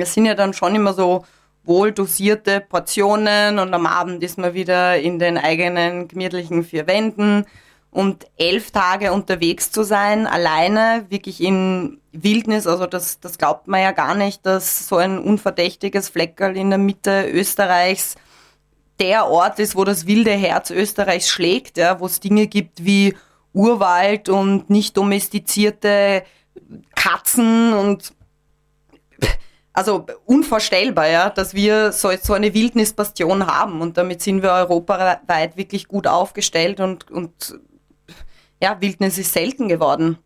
Es 0.00 0.14
sind 0.14 0.26
ja 0.26 0.34
dann 0.34 0.52
schon 0.52 0.74
immer 0.74 0.94
so 0.94 1.24
wohl 1.64 1.92
dosierte 1.92 2.60
Portionen 2.60 3.58
und 3.58 3.74
am 3.74 3.86
Abend 3.86 4.22
ist 4.22 4.38
man 4.38 4.54
wieder 4.54 4.98
in 4.98 5.18
den 5.18 5.36
eigenen 5.36 6.08
gemütlichen 6.08 6.64
vier 6.64 6.86
Wänden. 6.86 7.44
Und 7.90 8.26
elf 8.36 8.70
Tage 8.70 9.12
unterwegs 9.12 9.70
zu 9.72 9.82
sein, 9.82 10.26
alleine, 10.26 11.06
wirklich 11.08 11.42
in 11.42 12.00
Wildnis, 12.12 12.66
also 12.66 12.86
das, 12.86 13.18
das 13.20 13.38
glaubt 13.38 13.66
man 13.66 13.80
ja 13.80 13.92
gar 13.92 14.14
nicht, 14.14 14.44
dass 14.44 14.88
so 14.88 14.96
ein 14.96 15.18
unverdächtiges 15.18 16.10
Fleckerl 16.10 16.56
in 16.56 16.68
der 16.70 16.78
Mitte 16.78 17.28
Österreichs 17.30 18.16
der 18.98 19.26
Ort 19.26 19.58
ist, 19.58 19.76
wo 19.76 19.84
das 19.84 20.06
wilde 20.06 20.32
Herz 20.32 20.70
Österreichs 20.70 21.28
schlägt, 21.28 21.78
ja, 21.78 22.00
wo 22.00 22.06
es 22.06 22.20
Dinge 22.20 22.46
gibt 22.46 22.84
wie 22.84 23.14
Urwald 23.52 24.28
und 24.28 24.70
nicht 24.70 24.96
domestizierte 24.96 26.24
Katzen 26.94 27.72
und 27.72 28.12
also 29.78 30.04
unvorstellbar, 30.26 31.06
ja, 31.06 31.30
dass 31.30 31.54
wir 31.54 31.92
so, 31.92 32.10
so 32.20 32.32
eine 32.32 32.52
Wildnisbastion 32.52 33.46
haben 33.46 33.80
und 33.80 33.96
damit 33.96 34.20
sind 34.20 34.42
wir 34.42 34.50
europaweit 34.50 35.56
wirklich 35.56 35.86
gut 35.86 36.08
aufgestellt 36.08 36.80
und, 36.80 37.08
und 37.12 37.60
ja, 38.60 38.80
Wildnis 38.80 39.18
ist 39.18 39.32
selten 39.32 39.68
geworden. 39.68 40.18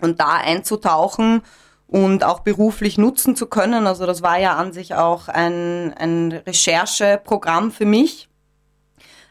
Und 0.00 0.18
da 0.18 0.38
einzutauchen 0.38 1.42
und 1.86 2.24
auch 2.24 2.40
beruflich 2.40 2.98
nutzen 2.98 3.36
zu 3.36 3.46
können, 3.46 3.86
also 3.86 4.06
das 4.06 4.22
war 4.22 4.40
ja 4.40 4.56
an 4.56 4.72
sich 4.72 4.96
auch 4.96 5.28
ein, 5.28 5.94
ein 5.94 6.32
Rechercheprogramm 6.32 7.70
für 7.70 7.86
mich. 7.86 8.28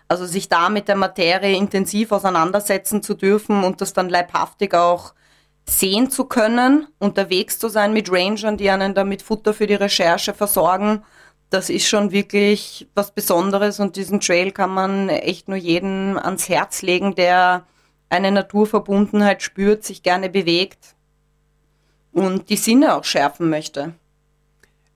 Also 0.07 0.25
sich 0.25 0.47
da 0.47 0.69
mit 0.69 0.87
der 0.87 0.95
Materie 0.95 1.57
intensiv 1.57 2.13
auseinandersetzen 2.13 3.03
zu 3.03 3.13
dürfen 3.13 3.65
und 3.65 3.81
das 3.81 3.91
dann 3.91 4.07
leibhaftig 4.07 4.73
auch 4.73 5.15
sehen 5.67 6.09
zu 6.09 6.25
können, 6.25 6.87
unterwegs 6.99 7.59
zu 7.59 7.69
sein 7.69 7.93
mit 7.93 8.11
Rangern, 8.11 8.57
die 8.57 8.69
einen 8.69 8.93
damit 8.93 9.21
Futter 9.21 9.53
für 9.53 9.67
die 9.67 9.73
Recherche 9.75 10.33
versorgen, 10.33 11.03
das 11.49 11.69
ist 11.69 11.87
schon 11.87 12.11
wirklich 12.11 12.87
was 12.95 13.11
Besonderes 13.13 13.79
und 13.79 13.95
diesen 13.95 14.19
Trail 14.19 14.51
kann 14.51 14.71
man 14.71 15.09
echt 15.09 15.47
nur 15.47 15.57
jedem 15.57 16.17
ans 16.17 16.49
Herz 16.49 16.81
legen, 16.81 17.15
der 17.15 17.65
eine 18.09 18.31
Naturverbundenheit 18.31 19.41
spürt, 19.41 19.83
sich 19.83 20.03
gerne 20.03 20.29
bewegt 20.29 20.95
und 22.11 22.49
die 22.49 22.57
Sinne 22.57 22.95
auch 22.95 23.03
schärfen 23.03 23.49
möchte. 23.49 23.93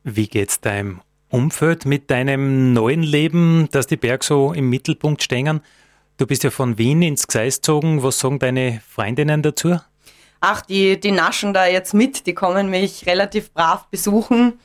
Wie 0.04 0.28
geht's 0.28 0.60
deinem 0.60 1.02
Umfeld 1.30 1.86
mit 1.86 2.10
deinem 2.10 2.74
neuen 2.74 3.04
Leben, 3.04 3.68
dass 3.72 3.88
die 3.88 3.98
Berg 3.98 4.24
so 4.24 4.54
im 4.54 4.70
Mittelpunkt 4.70 5.22
stehen? 5.22 5.62
Du 6.18 6.26
bist 6.26 6.44
ja 6.44 6.50
von 6.50 6.78
Wien 6.78 7.02
ins 7.02 7.28
Gseis 7.28 7.58
gezogen. 7.58 8.04
Was 8.04 8.20
sagen 8.20 8.40
deine 8.40 8.82
Freundinnen 8.88 9.42
dazu? 9.42 9.78
Ach, 10.42 10.62
die, 10.62 11.00
die 11.00 11.12
naschen 11.12 11.54
da 11.54 11.66
jetzt 11.66 11.94
mit, 11.94 12.26
die 12.26 12.34
kommen 12.34 12.70
mich 12.70 13.06
relativ 13.06 13.54
brav 13.54 13.88
besuchen. 13.88 14.60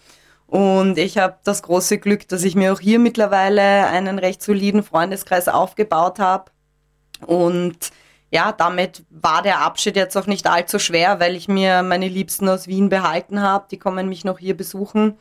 Und 0.47 0.99
ich 0.99 1.19
habe 1.19 1.37
das 1.45 1.63
große 1.63 1.99
Glück, 1.99 2.29
dass 2.29 2.45
ich 2.45 2.55
mir 2.55 2.73
auch 2.73 2.81
hier 2.81 2.99
mittlerweile 2.99 3.87
einen 3.87 4.19
recht 4.19 4.43
soliden 4.43 4.83
Freundeskreis 4.83 5.49
aufgebaut 5.49 6.19
habe. 6.19 6.51
Und 7.27 7.91
ja, 8.31 8.53
damit 8.53 9.05
war 9.11 9.43
der 9.43 9.61
Abschied 9.61 9.97
jetzt 9.97 10.17
auch 10.17 10.27
nicht 10.27 10.47
allzu 10.47 10.79
schwer, 10.79 11.21
weil 11.21 11.37
ich 11.37 11.49
mir 11.49 11.83
meine 11.83 12.09
Liebsten 12.09 12.49
aus 12.49 12.67
Wien 12.67 12.89
behalten 12.89 13.41
habe. 13.41 13.67
Die 13.71 13.79
kommen 13.79 14.09
mich 14.09 14.25
noch 14.25 14.39
hier 14.39 14.57
besuchen. 14.57 15.19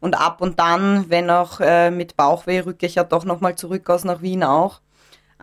Und 0.00 0.20
ab 0.20 0.40
und 0.40 0.58
dann, 0.58 1.08
wenn 1.08 1.30
auch 1.30 1.60
äh, 1.60 1.90
mit 1.90 2.16
Bauchweh, 2.16 2.60
rücke 2.60 2.86
ich 2.86 2.96
ja 2.96 3.04
doch 3.04 3.24
nochmal 3.24 3.56
zurück 3.56 3.88
aus 3.88 4.04
nach 4.04 4.20
Wien 4.20 4.44
auch. 4.44 4.80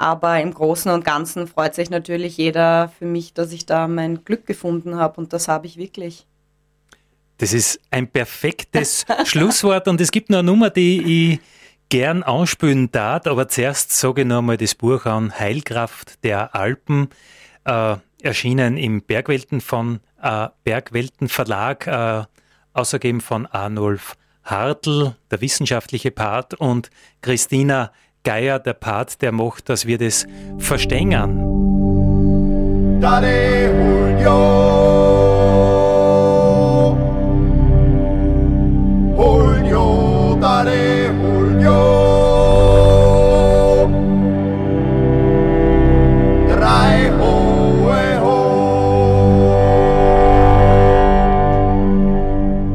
Aber 0.02 0.42
im 0.42 0.52
Großen 0.52 0.92
und 0.92 1.06
Ganzen 1.06 1.46
freut 1.46 1.76
sich 1.76 1.92
natürlich 1.92 2.36
jeder 2.36 2.92
für 2.98 3.06
mich, 3.06 3.36
dass 3.36 3.52
ich 3.52 3.68
da 3.68 3.88
mein 3.88 4.26
Glück 4.26 4.48
gefunden 4.48 4.96
habe 4.96 5.22
und 5.22 5.32
das 5.32 5.48
habe 5.48 5.68
ich 5.68 5.78
wirklich. 5.78 6.26
Das 7.38 7.54
ist 7.54 7.80
ein 7.92 8.08
perfektes 8.08 9.06
Schlusswort. 9.26 9.88
Und 9.88 10.02
es 10.02 10.10
gibt 10.10 10.32
noch 10.32 10.40
eine 10.40 10.48
Nummer, 10.48 10.72
die 10.72 11.34
ich 11.34 11.40
gern 11.90 12.24
anspülen 12.24 12.92
darf, 12.92 13.28
aber 13.28 13.48
zuerst 13.48 13.92
sage 13.92 14.22
ich 14.22 14.28
noch 14.28 14.40
einmal 14.40 14.58
das 14.58 14.74
Buch 14.74 15.06
an. 15.06 15.38
Heilkraft 15.38 16.24
der 16.24 16.56
Alpen, 16.56 17.10
äh, 17.66 17.98
erschienen 18.24 18.78
im 18.78 19.04
Bergwelten 19.04 19.62
von 19.62 20.00
äh, 20.20 20.48
Bergwelten 20.64 21.30
Verlag, 21.30 21.86
äh, 21.86 22.24
außergeben 22.74 23.22
von 23.22 23.46
Arnulf 23.46 24.18
Hartl, 24.42 25.16
der 25.30 25.42
wissenschaftliche 25.42 26.10
Part, 26.10 26.56
und 26.56 26.90
Christina 27.22 27.92
Geier 28.24 28.60
der 28.60 28.74
Part, 28.74 29.22
der 29.22 29.32
macht, 29.32 29.68
dass 29.70 29.88
wir 29.88 29.98
das 29.98 30.28
verstehen. 30.60 31.10
Dade 33.02 33.72
Julio, 34.22 34.38
Julio, 39.18 40.38
Dade 40.40 41.10
Julio, 41.24 41.80
drei 46.48 47.10
hohe 47.18 48.22
ho. 48.22 48.38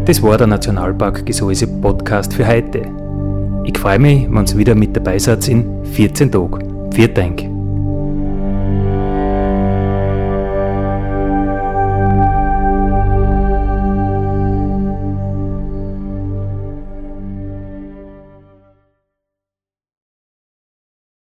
Das 0.06 0.20
war 0.22 0.37
der 0.38 0.48
Nationalpark 0.48 1.24
Gesäuse 1.24 1.68
Podcast 1.68 2.35
für 2.35 2.48
heute. 2.48 3.06
Ich 3.66 3.76
freue 3.76 3.98
mich, 3.98 4.29
wenn 4.31 4.46
ihr 4.46 4.57
wieder 4.57 4.74
mit 4.76 4.96
dabei 4.96 5.18
seid 5.18 5.48
in 5.48 5.85
14 5.85 6.31
Tagen. 6.31 6.92
Vielen 6.92 7.14
Dank. 7.14 7.56